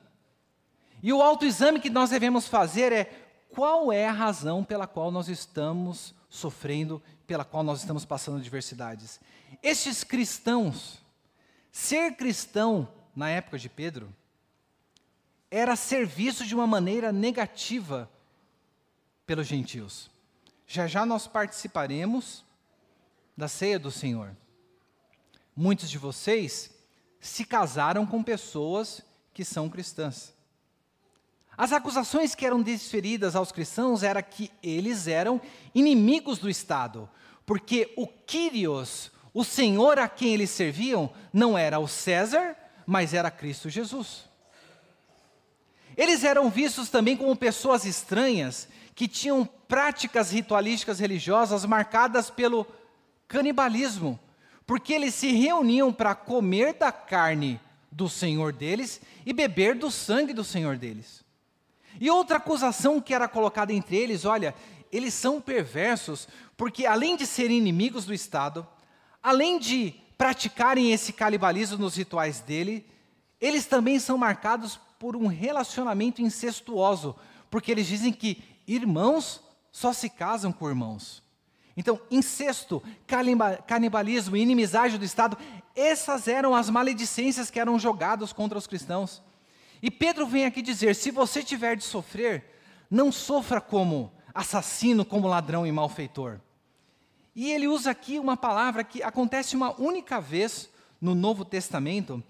E 1.03 1.13
o 1.13 1.21
autoexame 1.21 1.79
que 1.79 1.87
nós 1.87 2.09
devemos 2.09 2.47
fazer 2.47 2.91
é 2.91 3.05
qual 3.51 3.93
é 3.93 4.07
a 4.07 4.11
razão 4.11 4.63
pela 4.63 4.87
qual 4.87 5.11
nós 5.11 5.29
estamos 5.29 6.15
sofrendo, 6.27 6.99
pela 7.27 7.45
qual 7.45 7.61
nós 7.61 7.81
estamos 7.81 8.05
passando 8.05 8.39
adversidades. 8.39 9.19
Estes 9.61 10.03
cristãos, 10.03 10.99
ser 11.71 12.15
cristão 12.15 12.87
na 13.15 13.29
época 13.29 13.59
de 13.59 13.69
Pedro, 13.69 14.11
era 15.49 15.75
ser 15.75 16.05
visto 16.05 16.45
de 16.45 16.55
uma 16.55 16.67
maneira 16.67 17.12
negativa 17.12 18.10
pelos 19.25 19.47
gentios. 19.47 20.10
Já 20.67 20.88
já 20.88 21.05
nós 21.05 21.27
participaremos 21.27 22.43
da 23.38 23.47
ceia 23.47 23.77
do 23.77 23.91
Senhor. 23.91 24.36
Muitos 25.55 25.89
de 25.89 25.97
vocês 25.97 26.71
se 27.19 27.45
casaram 27.45 28.05
com 28.05 28.23
pessoas 28.23 29.01
que 29.34 29.43
são 29.43 29.69
cristãs. 29.69 30.34
As 31.58 31.71
acusações 31.71 32.36
que 32.36 32.45
eram 32.45 32.62
desferidas 32.62 33.36
aos 33.36 33.51
cristãos 33.51 34.03
era 34.03 34.21
que 34.21 34.51
eles 34.62 35.08
eram 35.08 35.39
inimigos 35.73 36.38
do 36.38 36.49
Estado, 36.49 37.10
porque 37.45 37.93
o 37.95 38.08
Quírios, 38.08 39.12
o 39.34 39.43
Senhor 39.43 39.97
a 39.97 40.10
quem 40.10 40.34
eles 40.34 40.49
serviam, 40.49 41.10
não 41.31 41.58
era 41.58 41.79
o 41.79 41.88
César, 41.88 42.58
mas 42.86 43.13
era 43.13 43.31
Cristo 43.31 43.69
Jesus. 43.69 44.29
Eles 45.97 46.23
eram 46.23 46.49
vistos 46.49 46.89
também 46.89 47.15
como 47.15 47.36
pessoas 47.36 47.86
estranhas, 47.86 48.67
que 48.93 49.08
tinham 49.08 49.45
práticas 49.67 50.31
ritualísticas 50.31 50.99
religiosas 50.99 51.65
marcadas 51.65 52.29
pelo 52.29 52.65
canibalismo, 53.27 54.19
porque 54.65 54.93
eles 54.93 55.13
se 55.13 55.31
reuniam 55.31 55.91
para 55.91 56.15
comer 56.15 56.73
da 56.73 56.91
carne 56.91 57.60
do 57.91 58.10
Senhor 58.10 58.51
deles 58.51 59.01
e 59.25 59.34
beber 59.34 59.75
do 59.75 59.91
sangue 59.91 60.34
do 60.34 60.43
Senhor 60.43 60.77
deles. 60.77 61.23
E 61.99 62.10
outra 62.10 62.38
acusação 62.38 62.99
que 62.99 63.13
era 63.13 63.27
colocada 63.27 63.71
entre 63.71 63.95
eles, 63.95 64.25
olha, 64.25 64.53
eles 64.91 65.13
são 65.13 65.41
perversos, 65.41 66.27
porque 66.58 66.86
além 66.86 67.15
de 67.15 67.25
serem 67.25 67.58
inimigos 67.58 68.05
do 68.05 68.13
Estado, 68.13 68.67
além 69.21 69.60
de 69.60 69.93
praticarem 70.17 70.91
esse 70.91 71.13
canibalismo 71.13 71.77
nos 71.77 71.95
rituais 71.95 72.39
dele, 72.39 72.86
eles 73.39 73.65
também 73.65 73.99
são 73.99 74.17
marcados 74.17 74.79
por 75.05 75.15
um 75.15 75.27
relacionamento 75.27 76.19
incestuoso, 76.19 77.15
porque 77.51 77.71
eles 77.71 77.85
dizem 77.85 78.11
que 78.11 78.43
irmãos 78.67 79.39
só 79.71 79.93
se 79.93 80.09
casam 80.09 80.51
com 80.51 80.67
irmãos. 80.67 81.21
Então, 81.77 82.01
incesto, 82.09 82.81
canibalismo, 83.67 84.35
inimizade 84.35 84.97
do 84.97 85.05
Estado, 85.05 85.37
essas 85.75 86.27
eram 86.27 86.55
as 86.55 86.71
maledicências 86.71 87.51
que 87.51 87.59
eram 87.59 87.77
jogadas 87.77 88.33
contra 88.33 88.57
os 88.57 88.65
cristãos. 88.65 89.21
E 89.79 89.91
Pedro 89.91 90.25
vem 90.25 90.43
aqui 90.43 90.59
dizer: 90.59 90.95
se 90.95 91.11
você 91.11 91.43
tiver 91.43 91.75
de 91.75 91.83
sofrer, 91.83 92.59
não 92.89 93.11
sofra 93.11 93.61
como 93.61 94.11
assassino, 94.33 95.05
como 95.05 95.27
ladrão 95.27 95.67
e 95.67 95.71
malfeitor. 95.71 96.39
E 97.35 97.51
ele 97.51 97.67
usa 97.67 97.91
aqui 97.91 98.17
uma 98.17 98.35
palavra 98.35 98.83
que 98.83 99.03
acontece 99.03 99.55
uma 99.55 99.79
única 99.79 100.19
vez 100.19 100.67
no 100.99 101.13
Novo 101.13 101.45
Testamento, 101.45 102.23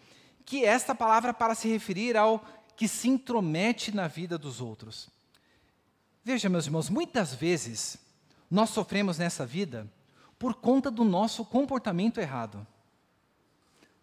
que 0.45 0.63
é 0.63 0.67
esta 0.67 0.93
palavra 0.93 1.33
para 1.33 1.55
se 1.55 1.67
referir 1.67 2.15
ao 2.15 2.45
que 2.75 2.87
se 2.87 3.07
intromete 3.07 3.93
na 3.93 4.07
vida 4.07 4.37
dos 4.37 4.61
outros. 4.61 5.09
Veja, 6.23 6.49
meus 6.49 6.65
irmãos, 6.65 6.89
muitas 6.89 7.33
vezes 7.33 7.97
nós 8.49 8.69
sofremos 8.69 9.17
nessa 9.17 9.45
vida 9.45 9.89
por 10.37 10.55
conta 10.55 10.91
do 10.91 11.03
nosso 11.03 11.45
comportamento 11.45 12.19
errado. 12.19 12.65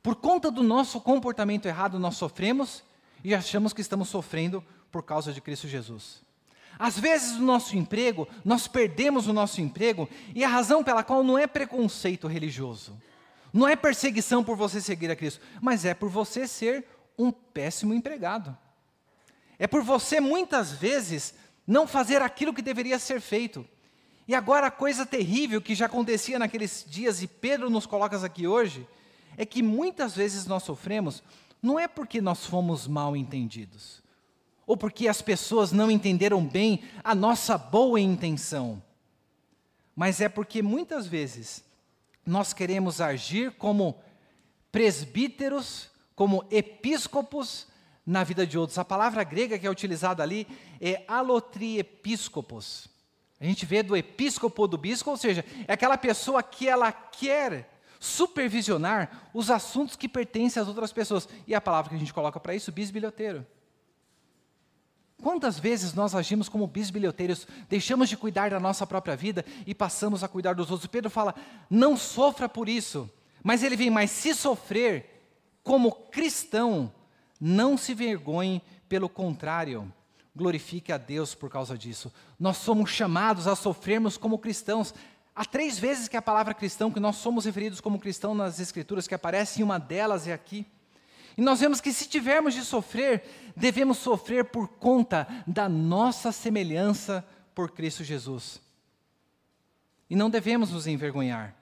Por 0.02 0.16
conta 0.16 0.50
do 0.50 0.62
nosso 0.62 1.00
comportamento 1.00 1.66
errado, 1.66 1.98
nós 1.98 2.16
sofremos 2.16 2.82
e 3.22 3.34
achamos 3.34 3.72
que 3.72 3.80
estamos 3.80 4.08
sofrendo 4.08 4.64
por 4.90 5.02
causa 5.02 5.32
de 5.32 5.40
Cristo 5.40 5.68
Jesus. 5.68 6.22
Às 6.78 6.98
vezes, 6.98 7.38
no 7.38 7.46
nosso 7.46 7.76
emprego, 7.76 8.26
nós 8.44 8.66
perdemos 8.66 9.28
o 9.28 9.32
nosso 9.32 9.60
emprego 9.60 10.08
e 10.34 10.42
a 10.42 10.48
razão 10.48 10.82
pela 10.82 11.04
qual 11.04 11.22
não 11.22 11.38
é 11.38 11.46
preconceito 11.46 12.26
religioso, 12.26 13.00
não 13.52 13.68
é 13.68 13.76
perseguição 13.76 14.42
por 14.42 14.56
você 14.56 14.80
seguir 14.80 15.10
a 15.10 15.16
Cristo, 15.16 15.40
mas 15.60 15.84
é 15.84 15.94
por 15.94 16.08
você 16.08 16.48
ser 16.48 16.84
um 17.18 17.30
péssimo 17.30 17.94
empregado. 17.94 18.56
É 19.58 19.66
por 19.66 19.82
você, 19.82 20.20
muitas 20.20 20.72
vezes, 20.72 21.34
não 21.66 21.86
fazer 21.86 22.20
aquilo 22.22 22.54
que 22.54 22.62
deveria 22.62 22.98
ser 22.98 23.20
feito. 23.20 23.66
E 24.26 24.34
agora 24.34 24.68
a 24.68 24.70
coisa 24.70 25.04
terrível 25.04 25.60
que 25.60 25.74
já 25.74 25.86
acontecia 25.86 26.38
naqueles 26.38 26.84
dias, 26.88 27.22
e 27.22 27.26
Pedro 27.26 27.68
nos 27.68 27.86
coloca 27.86 28.24
aqui 28.24 28.46
hoje, 28.46 28.86
é 29.36 29.44
que 29.44 29.62
muitas 29.62 30.14
vezes 30.14 30.46
nós 30.46 30.62
sofremos, 30.62 31.22
não 31.62 31.78
é 31.78 31.86
porque 31.86 32.20
nós 32.20 32.44
fomos 32.44 32.86
mal 32.86 33.16
entendidos, 33.16 34.02
ou 34.66 34.76
porque 34.76 35.08
as 35.08 35.22
pessoas 35.22 35.72
não 35.72 35.90
entenderam 35.90 36.44
bem 36.44 36.82
a 37.02 37.14
nossa 37.14 37.56
boa 37.56 38.00
intenção, 38.00 38.82
mas 39.94 40.20
é 40.20 40.28
porque 40.28 40.62
muitas 40.62 41.06
vezes 41.06 41.64
nós 42.24 42.52
queremos 42.52 43.00
agir 43.00 43.52
como 43.52 44.00
presbíteros, 44.70 45.90
como 46.14 46.44
episcopos 46.50 47.66
na 48.06 48.24
vida 48.24 48.46
de 48.46 48.58
outros. 48.58 48.78
A 48.78 48.84
palavra 48.84 49.24
grega 49.24 49.58
que 49.58 49.66
é 49.66 49.70
utilizada 49.70 50.22
ali 50.22 50.46
é 50.80 51.04
alotriepiscopos. 51.06 52.88
A 53.40 53.44
gente 53.44 53.66
vê 53.66 53.82
do 53.82 53.96
episcopo 53.96 54.68
do 54.68 54.78
bispo, 54.78 55.10
ou 55.10 55.16
seja, 55.16 55.44
é 55.66 55.72
aquela 55.72 55.98
pessoa 55.98 56.42
que 56.42 56.68
ela 56.68 56.92
quer 56.92 57.68
supervisionar 57.98 59.30
os 59.34 59.50
assuntos 59.50 59.96
que 59.96 60.08
pertencem 60.08 60.62
às 60.62 60.68
outras 60.68 60.92
pessoas. 60.92 61.28
E 61.46 61.54
a 61.54 61.60
palavra 61.60 61.90
que 61.90 61.96
a 61.96 61.98
gente 61.98 62.14
coloca 62.14 62.38
para 62.38 62.54
isso, 62.54 62.70
bisbilhoteiro. 62.70 63.44
Quantas 65.20 65.56
vezes 65.58 65.94
nós 65.94 66.14
agimos 66.14 66.48
como 66.48 66.66
bisbilhoteiros, 66.66 67.46
deixamos 67.68 68.08
de 68.08 68.16
cuidar 68.16 68.50
da 68.50 68.58
nossa 68.58 68.84
própria 68.84 69.16
vida 69.16 69.44
e 69.64 69.72
passamos 69.72 70.24
a 70.24 70.28
cuidar 70.28 70.54
dos 70.54 70.70
outros? 70.70 70.88
Pedro 70.88 71.10
fala: 71.10 71.34
não 71.70 71.96
sofra 71.96 72.48
por 72.48 72.68
isso. 72.68 73.08
Mas 73.42 73.62
ele 73.62 73.76
vem, 73.76 73.90
mas 73.90 74.10
se 74.10 74.34
sofrer 74.34 75.11
como 75.62 75.92
cristão, 75.92 76.92
não 77.40 77.76
se 77.76 77.94
vergonhe, 77.94 78.62
pelo 78.88 79.08
contrário, 79.08 79.92
glorifique 80.34 80.92
a 80.92 80.98
Deus 80.98 81.34
por 81.34 81.50
causa 81.50 81.76
disso. 81.76 82.12
Nós 82.38 82.56
somos 82.58 82.90
chamados 82.90 83.46
a 83.46 83.54
sofrermos 83.54 84.16
como 84.16 84.38
cristãos. 84.38 84.94
Há 85.34 85.44
três 85.44 85.78
vezes 85.78 86.08
que 86.08 86.16
a 86.16 86.22
palavra 86.22 86.54
cristão, 86.54 86.90
que 86.90 87.00
nós 87.00 87.16
somos 87.16 87.44
referidos 87.44 87.80
como 87.80 87.98
cristão 87.98 88.34
nas 88.34 88.60
Escrituras, 88.60 89.06
que 89.06 89.14
aparece 89.14 89.60
em 89.60 89.64
uma 89.64 89.78
delas 89.78 90.26
é 90.26 90.32
aqui. 90.32 90.66
E 91.36 91.40
nós 91.40 91.60
vemos 91.60 91.80
que 91.80 91.92
se 91.92 92.08
tivermos 92.08 92.52
de 92.52 92.62
sofrer, 92.62 93.24
devemos 93.56 93.98
sofrer 93.98 94.46
por 94.46 94.68
conta 94.68 95.26
da 95.46 95.68
nossa 95.68 96.30
semelhança 96.32 97.26
por 97.54 97.70
Cristo 97.70 98.04
Jesus. 98.04 98.60
E 100.10 100.16
não 100.16 100.28
devemos 100.28 100.70
nos 100.70 100.86
envergonhar. 100.86 101.56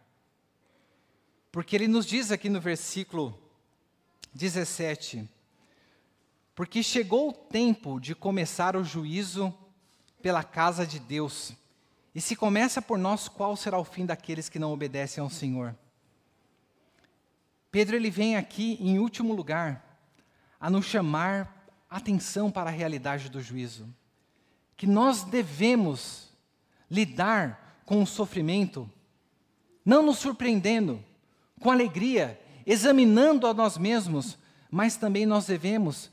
Porque 1.53 1.77
ele 1.77 1.87
nos 1.87 2.07
diz 2.07 2.33
aqui 2.33 2.49
no 2.49 2.61
versículo 2.61 3.39
17: 4.35 5.29
Porque 6.55 6.83
chegou 6.83 7.31
o 7.31 7.33
tempo 7.33 8.01
de 8.01 8.15
começar 8.15 8.77
o 8.77 8.85
juízo 8.85 9.53
pela 10.23 10.45
casa 10.45 10.87
de 10.87 10.99
Deus. 10.99 11.53
E 12.15 12.21
se 12.21 12.35
começa 12.35 12.83
por 12.83 12.99
nós, 12.99 13.29
qual 13.29 13.57
será 13.57 13.79
o 13.79 13.85
fim 13.85 14.05
daqueles 14.05 14.49
que 14.49 14.59
não 14.59 14.73
obedecem 14.73 15.23
ao 15.23 15.31
Senhor? 15.31 15.77
Pedro 17.71 17.95
ele 17.95 18.11
vem 18.11 18.37
aqui 18.37 18.77
em 18.81 18.99
último 18.99 19.33
lugar 19.33 19.85
a 20.59 20.69
nos 20.69 20.87
chamar 20.87 21.73
atenção 21.89 22.51
para 22.51 22.69
a 22.69 22.73
realidade 22.73 23.29
do 23.29 23.41
juízo, 23.41 23.89
que 24.77 24.87
nós 24.87 25.23
devemos 25.25 26.31
lidar 26.91 27.83
com 27.85 28.03
o 28.03 28.07
sofrimento, 28.07 28.91
não 29.85 30.03
nos 30.03 30.19
surpreendendo, 30.19 31.03
com 31.61 31.71
alegria, 31.71 32.41
examinando 32.67 33.47
a 33.47 33.55
nós 33.55 33.77
mesmos, 33.79 34.39
mas 34.71 34.97
também 34.97 35.27
nós 35.27 35.47
devemos 35.47 36.11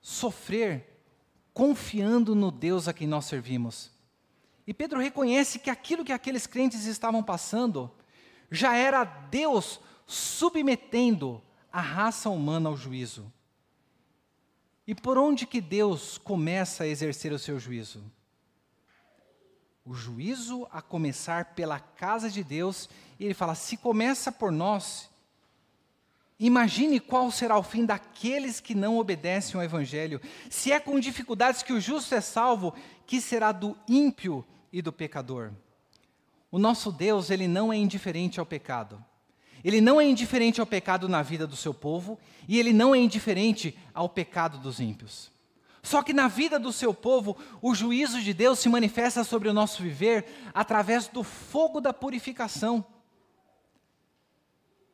sofrer 0.00 1.02
confiando 1.52 2.34
no 2.34 2.50
Deus 2.50 2.86
a 2.86 2.92
quem 2.92 3.06
nós 3.06 3.24
servimos. 3.24 3.90
E 4.66 4.74
Pedro 4.74 5.00
reconhece 5.00 5.58
que 5.58 5.70
aquilo 5.70 6.04
que 6.04 6.12
aqueles 6.12 6.46
crentes 6.46 6.84
estavam 6.84 7.22
passando 7.22 7.90
já 8.50 8.76
era 8.76 9.04
Deus 9.04 9.80
submetendo 10.06 11.42
a 11.72 11.80
raça 11.80 12.30
humana 12.30 12.68
ao 12.68 12.76
juízo. 12.76 13.32
E 14.86 14.94
por 14.94 15.18
onde 15.18 15.46
que 15.46 15.60
Deus 15.60 16.16
começa 16.16 16.84
a 16.84 16.86
exercer 16.86 17.32
o 17.32 17.38
seu 17.38 17.58
juízo? 17.58 18.02
O 19.84 19.94
juízo 19.94 20.66
a 20.70 20.80
começar 20.80 21.54
pela 21.54 21.78
casa 21.78 22.30
de 22.30 22.42
Deus, 22.42 22.88
e 23.18 23.24
ele 23.24 23.34
fala: 23.34 23.54
se 23.54 23.76
começa 23.76 24.32
por 24.32 24.50
nós, 24.50 25.10
imagine 26.38 27.00
qual 27.00 27.30
será 27.30 27.58
o 27.58 27.62
fim 27.62 27.84
daqueles 27.84 28.60
que 28.60 28.74
não 28.74 28.98
obedecem 28.98 29.58
ao 29.58 29.64
Evangelho. 29.64 30.20
Se 30.48 30.70
é 30.70 30.78
com 30.78 31.00
dificuldades 31.00 31.62
que 31.62 31.72
o 31.72 31.80
justo 31.80 32.14
é 32.14 32.20
salvo, 32.20 32.74
que 33.06 33.20
será 33.20 33.52
do 33.52 33.76
ímpio 33.88 34.44
e 34.72 34.80
do 34.80 34.92
pecador? 34.92 35.52
O 36.50 36.58
nosso 36.58 36.90
Deus, 36.90 37.30
ele 37.30 37.48
não 37.48 37.72
é 37.72 37.76
indiferente 37.76 38.40
ao 38.40 38.46
pecado. 38.46 39.04
Ele 39.64 39.80
não 39.80 40.00
é 40.00 40.06
indiferente 40.06 40.60
ao 40.60 40.66
pecado 40.66 41.08
na 41.08 41.22
vida 41.22 41.46
do 41.46 41.56
seu 41.56 41.74
povo 41.74 42.18
e 42.46 42.58
ele 42.58 42.72
não 42.72 42.94
é 42.94 42.98
indiferente 42.98 43.76
ao 43.92 44.08
pecado 44.08 44.58
dos 44.58 44.80
ímpios. 44.80 45.30
Só 45.82 46.02
que 46.02 46.12
na 46.12 46.28
vida 46.28 46.58
do 46.58 46.72
seu 46.72 46.92
povo, 46.92 47.36
o 47.62 47.74
juízo 47.74 48.20
de 48.20 48.34
Deus 48.34 48.58
se 48.58 48.68
manifesta 48.68 49.24
sobre 49.24 49.48
o 49.48 49.52
nosso 49.52 49.82
viver 49.82 50.26
através 50.54 51.08
do 51.08 51.22
fogo 51.22 51.80
da 51.80 51.92
purificação. 51.92 52.84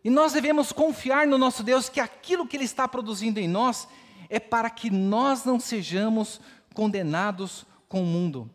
E 0.05 0.11
nós 0.11 0.35
devemos 0.35 0.71
confiar 0.71 1.27
no 1.27 1.39
nosso 1.39 1.63
Deus 1.63 1.89
que 1.89 1.99
aquilo 1.99 2.47
que 2.47 2.57
Ele 2.57 2.65
está 2.65 2.87
produzindo 2.87 3.41
em 3.41 3.49
nós 3.49 3.89
é 4.29 4.39
para 4.39 4.69
que 4.69 4.91
nós 4.91 5.45
não 5.45 5.59
sejamos 5.59 6.41
condenados 6.75 7.65
com 7.89 8.03
o 8.03 8.07
mundo. 8.07 8.51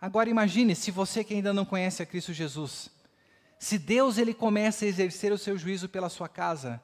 Agora 0.00 0.30
imagine 0.30 0.74
se 0.74 0.90
você 0.90 1.22
que 1.22 1.34
ainda 1.34 1.52
não 1.52 1.64
conhece 1.64 2.02
a 2.02 2.06
Cristo 2.06 2.32
Jesus, 2.32 2.90
se 3.58 3.78
Deus 3.78 4.18
ele 4.18 4.32
começa 4.32 4.84
a 4.84 4.88
exercer 4.88 5.32
o 5.32 5.38
seu 5.38 5.58
juízo 5.58 5.88
pela 5.88 6.08
sua 6.08 6.28
casa, 6.28 6.80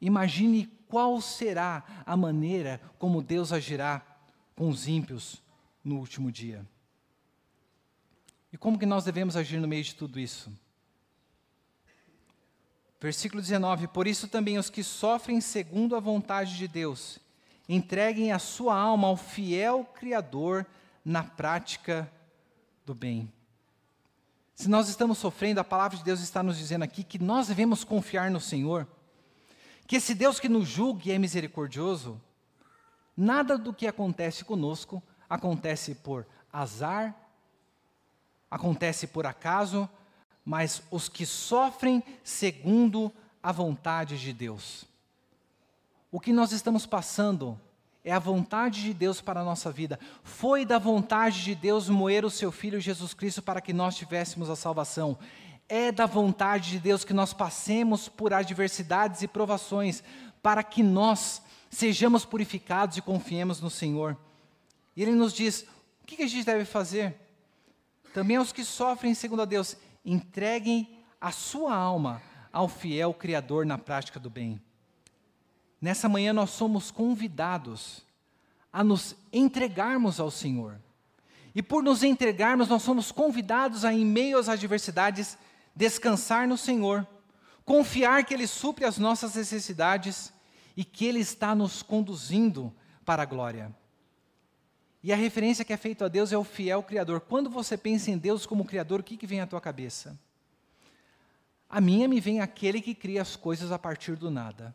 imagine 0.00 0.66
qual 0.88 1.20
será 1.20 1.84
a 2.06 2.16
maneira 2.16 2.80
como 2.98 3.22
Deus 3.22 3.52
agirá 3.52 4.02
com 4.54 4.68
os 4.68 4.86
ímpios 4.86 5.42
no 5.82 5.96
último 5.96 6.30
dia. 6.30 6.66
E 8.52 8.58
como 8.58 8.78
que 8.78 8.86
nós 8.86 9.04
devemos 9.04 9.36
agir 9.36 9.58
no 9.58 9.66
meio 9.66 9.82
de 9.82 9.94
tudo 9.94 10.20
isso? 10.20 10.52
Versículo 13.02 13.42
19: 13.42 13.88
Por 13.88 14.06
isso 14.06 14.28
também 14.28 14.58
os 14.58 14.70
que 14.70 14.84
sofrem 14.84 15.40
segundo 15.40 15.96
a 15.96 16.00
vontade 16.00 16.56
de 16.56 16.68
Deus, 16.68 17.18
entreguem 17.68 18.30
a 18.30 18.38
sua 18.38 18.76
alma 18.76 19.08
ao 19.08 19.16
fiel 19.16 19.84
Criador 19.92 20.64
na 21.04 21.24
prática 21.24 22.08
do 22.86 22.94
bem. 22.94 23.28
Se 24.54 24.70
nós 24.70 24.88
estamos 24.88 25.18
sofrendo, 25.18 25.58
a 25.58 25.64
palavra 25.64 25.98
de 25.98 26.04
Deus 26.04 26.20
está 26.20 26.44
nos 26.44 26.56
dizendo 26.56 26.84
aqui 26.84 27.02
que 27.02 27.18
nós 27.18 27.48
devemos 27.48 27.82
confiar 27.82 28.30
no 28.30 28.38
Senhor, 28.38 28.86
que 29.88 29.96
esse 29.96 30.14
Deus 30.14 30.38
que 30.38 30.48
nos 30.48 30.68
julgue 30.68 31.10
é 31.10 31.18
misericordioso. 31.18 32.20
Nada 33.16 33.58
do 33.58 33.74
que 33.74 33.88
acontece 33.88 34.44
conosco 34.44 35.02
acontece 35.28 35.96
por 35.96 36.24
azar, 36.52 37.16
acontece 38.48 39.08
por 39.08 39.26
acaso, 39.26 39.90
mas 40.44 40.82
os 40.90 41.08
que 41.08 41.24
sofrem 41.24 42.02
segundo 42.22 43.12
a 43.42 43.52
vontade 43.52 44.18
de 44.18 44.32
Deus. 44.32 44.84
O 46.10 46.20
que 46.20 46.32
nós 46.32 46.52
estamos 46.52 46.84
passando 46.84 47.58
é 48.04 48.12
a 48.12 48.18
vontade 48.18 48.82
de 48.82 48.92
Deus 48.92 49.20
para 49.20 49.40
a 49.40 49.44
nossa 49.44 49.70
vida. 49.70 49.98
Foi 50.22 50.64
da 50.64 50.78
vontade 50.78 51.42
de 51.42 51.54
Deus 51.54 51.88
moer 51.88 52.24
o 52.24 52.30
seu 52.30 52.50
Filho 52.50 52.80
Jesus 52.80 53.14
Cristo 53.14 53.40
para 53.42 53.60
que 53.60 53.72
nós 53.72 53.96
tivéssemos 53.96 54.50
a 54.50 54.56
salvação. 54.56 55.16
É 55.68 55.92
da 55.92 56.04
vontade 56.04 56.70
de 56.70 56.78
Deus 56.80 57.04
que 57.04 57.14
nós 57.14 57.32
passemos 57.32 58.08
por 58.08 58.34
adversidades 58.34 59.22
e 59.22 59.28
provações 59.28 60.02
para 60.42 60.62
que 60.62 60.82
nós 60.82 61.40
sejamos 61.70 62.24
purificados 62.24 62.96
e 62.96 63.02
confiemos 63.02 63.60
no 63.60 63.70
Senhor. 63.70 64.16
E 64.96 65.02
Ele 65.02 65.12
nos 65.12 65.32
diz: 65.32 65.64
o 66.02 66.06
que 66.06 66.22
a 66.22 66.26
gente 66.26 66.44
deve 66.44 66.64
fazer? 66.64 67.14
Também 68.12 68.36
aos 68.36 68.52
que 68.52 68.64
sofrem 68.64 69.14
segundo 69.14 69.42
a 69.42 69.46
Deus, 69.46 69.76
entreguem 70.04 70.98
a 71.20 71.30
sua 71.30 71.74
alma 71.74 72.20
ao 72.52 72.68
fiel 72.68 73.14
Criador 73.14 73.64
na 73.64 73.78
prática 73.78 74.18
do 74.18 74.28
bem. 74.28 74.60
Nessa 75.80 76.08
manhã 76.08 76.32
nós 76.32 76.50
somos 76.50 76.90
convidados 76.90 78.04
a 78.72 78.82
nos 78.82 79.16
entregarmos 79.32 80.20
ao 80.20 80.30
Senhor. 80.30 80.80
E 81.54 81.62
por 81.62 81.82
nos 81.82 82.02
entregarmos, 82.02 82.68
nós 82.68 82.82
somos 82.82 83.12
convidados 83.12 83.84
a, 83.84 83.92
em 83.92 84.04
meio 84.04 84.38
às 84.38 84.48
adversidades, 84.48 85.36
descansar 85.76 86.48
no 86.48 86.56
Senhor, 86.56 87.06
confiar 87.64 88.24
que 88.24 88.32
Ele 88.32 88.46
supre 88.46 88.84
as 88.84 88.96
nossas 88.96 89.34
necessidades 89.34 90.32
e 90.76 90.84
que 90.84 91.04
Ele 91.04 91.20
está 91.20 91.54
nos 91.54 91.82
conduzindo 91.82 92.72
para 93.04 93.22
a 93.22 93.26
glória. 93.26 93.74
E 95.02 95.12
a 95.12 95.16
referência 95.16 95.64
que 95.64 95.72
é 95.72 95.76
feita 95.76 96.04
a 96.04 96.08
Deus 96.08 96.32
é 96.32 96.38
o 96.38 96.44
fiel 96.44 96.82
Criador. 96.82 97.20
Quando 97.20 97.50
você 97.50 97.76
pensa 97.76 98.10
em 98.10 98.18
Deus 98.18 98.46
como 98.46 98.64
Criador, 98.64 99.00
o 99.00 99.02
que, 99.02 99.16
que 99.16 99.26
vem 99.26 99.40
à 99.40 99.46
tua 99.46 99.60
cabeça? 99.60 100.18
A 101.68 101.80
minha 101.80 102.06
me 102.06 102.20
vem 102.20 102.40
aquele 102.40 102.80
que 102.80 102.94
cria 102.94 103.22
as 103.22 103.34
coisas 103.34 103.72
a 103.72 103.78
partir 103.78 104.14
do 104.16 104.30
nada 104.30 104.74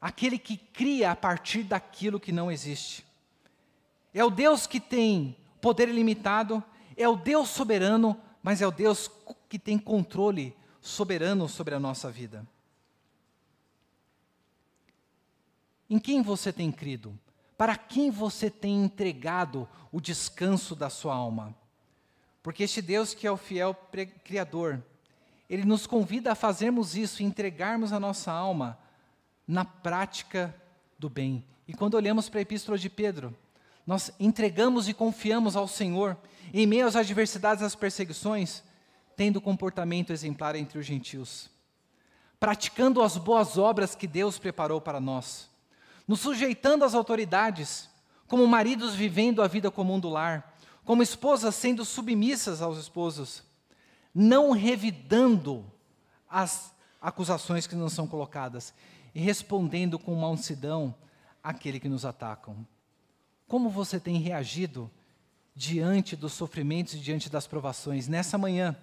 aquele 0.00 0.38
que 0.38 0.56
cria 0.56 1.10
a 1.10 1.16
partir 1.16 1.62
daquilo 1.62 2.20
que 2.20 2.32
não 2.32 2.50
existe. 2.50 3.04
É 4.14 4.24
o 4.24 4.30
Deus 4.30 4.66
que 4.66 4.80
tem 4.80 5.36
poder 5.60 5.88
ilimitado, 5.88 6.62
é 6.96 7.08
o 7.08 7.16
Deus 7.16 7.48
soberano, 7.48 8.20
mas 8.42 8.62
é 8.62 8.66
o 8.66 8.70
Deus 8.70 9.10
que 9.48 9.58
tem 9.58 9.78
controle 9.78 10.56
soberano 10.80 11.48
sobre 11.48 11.74
a 11.74 11.80
nossa 11.80 12.10
vida. 12.10 12.46
Em 15.90 15.98
quem 15.98 16.22
você 16.22 16.52
tem 16.52 16.70
crido? 16.70 17.18
Para 17.58 17.76
quem 17.76 18.08
você 18.08 18.48
tem 18.48 18.84
entregado 18.84 19.68
o 19.90 20.00
descanso 20.00 20.76
da 20.76 20.88
sua 20.88 21.14
alma? 21.14 21.52
Porque 22.40 22.62
este 22.62 22.80
Deus 22.80 23.12
que 23.12 23.26
é 23.26 23.32
o 23.32 23.36
fiel 23.36 23.76
Criador, 24.24 24.80
ele 25.50 25.64
nos 25.64 25.84
convida 25.84 26.30
a 26.30 26.36
fazermos 26.36 26.96
isso, 26.96 27.20
entregarmos 27.20 27.92
a 27.92 27.98
nossa 27.98 28.30
alma 28.30 28.78
na 29.46 29.64
prática 29.64 30.54
do 30.96 31.10
bem. 31.10 31.44
E 31.66 31.74
quando 31.74 31.94
olhamos 31.94 32.28
para 32.28 32.38
a 32.38 32.42
epístola 32.42 32.78
de 32.78 32.88
Pedro, 32.88 33.36
nós 33.84 34.12
entregamos 34.20 34.88
e 34.88 34.94
confiamos 34.94 35.56
ao 35.56 35.66
Senhor 35.66 36.16
em 36.54 36.64
meio 36.64 36.86
às 36.86 36.94
adversidades 36.94 37.60
e 37.60 37.66
às 37.66 37.74
perseguições, 37.74 38.62
tendo 39.16 39.40
comportamento 39.40 40.12
exemplar 40.12 40.54
entre 40.54 40.78
os 40.78 40.86
gentios, 40.86 41.50
praticando 42.38 43.02
as 43.02 43.16
boas 43.16 43.58
obras 43.58 43.96
que 43.96 44.06
Deus 44.06 44.38
preparou 44.38 44.80
para 44.80 45.00
nós, 45.00 45.50
nos 46.08 46.20
sujeitando 46.20 46.86
às 46.86 46.94
autoridades, 46.94 47.90
como 48.26 48.46
maridos 48.46 48.94
vivendo 48.94 49.42
a 49.42 49.46
vida 49.46 49.70
comum 49.70 50.00
do 50.00 50.08
lar, 50.08 50.56
como 50.82 51.02
esposas 51.02 51.54
sendo 51.54 51.84
submissas 51.84 52.62
aos 52.62 52.78
esposos, 52.78 53.44
não 54.14 54.52
revidando 54.52 55.70
as 56.26 56.74
acusações 56.98 57.66
que 57.66 57.74
nos 57.74 57.92
são 57.92 58.06
colocadas 58.06 58.72
e 59.14 59.20
respondendo 59.20 59.98
com 59.98 60.14
mansidão 60.14 60.94
àquele 61.44 61.78
que 61.78 61.90
nos 61.90 62.06
atacam. 62.06 62.66
Como 63.46 63.68
você 63.68 64.00
tem 64.00 64.16
reagido 64.16 64.90
diante 65.54 66.16
dos 66.16 66.32
sofrimentos 66.32 66.94
e 66.94 66.98
diante 66.98 67.28
das 67.28 67.46
provações 67.46 68.08
nessa 68.08 68.38
manhã? 68.38 68.74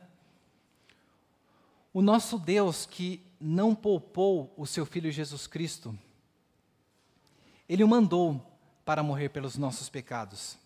O 1.92 2.02
nosso 2.02 2.38
Deus 2.38 2.86
que 2.86 3.22
não 3.40 3.74
poupou 3.74 4.54
o 4.58 4.68
seu 4.68 4.86
filho 4.86 5.12
Jesus 5.12 5.48
Cristo, 5.48 5.98
ele 7.68 7.84
o 7.84 7.88
mandou 7.88 8.42
para 8.84 9.02
morrer 9.04 9.30
pelos 9.30 9.58
nossos 9.58 9.90
pecados. 9.90 10.58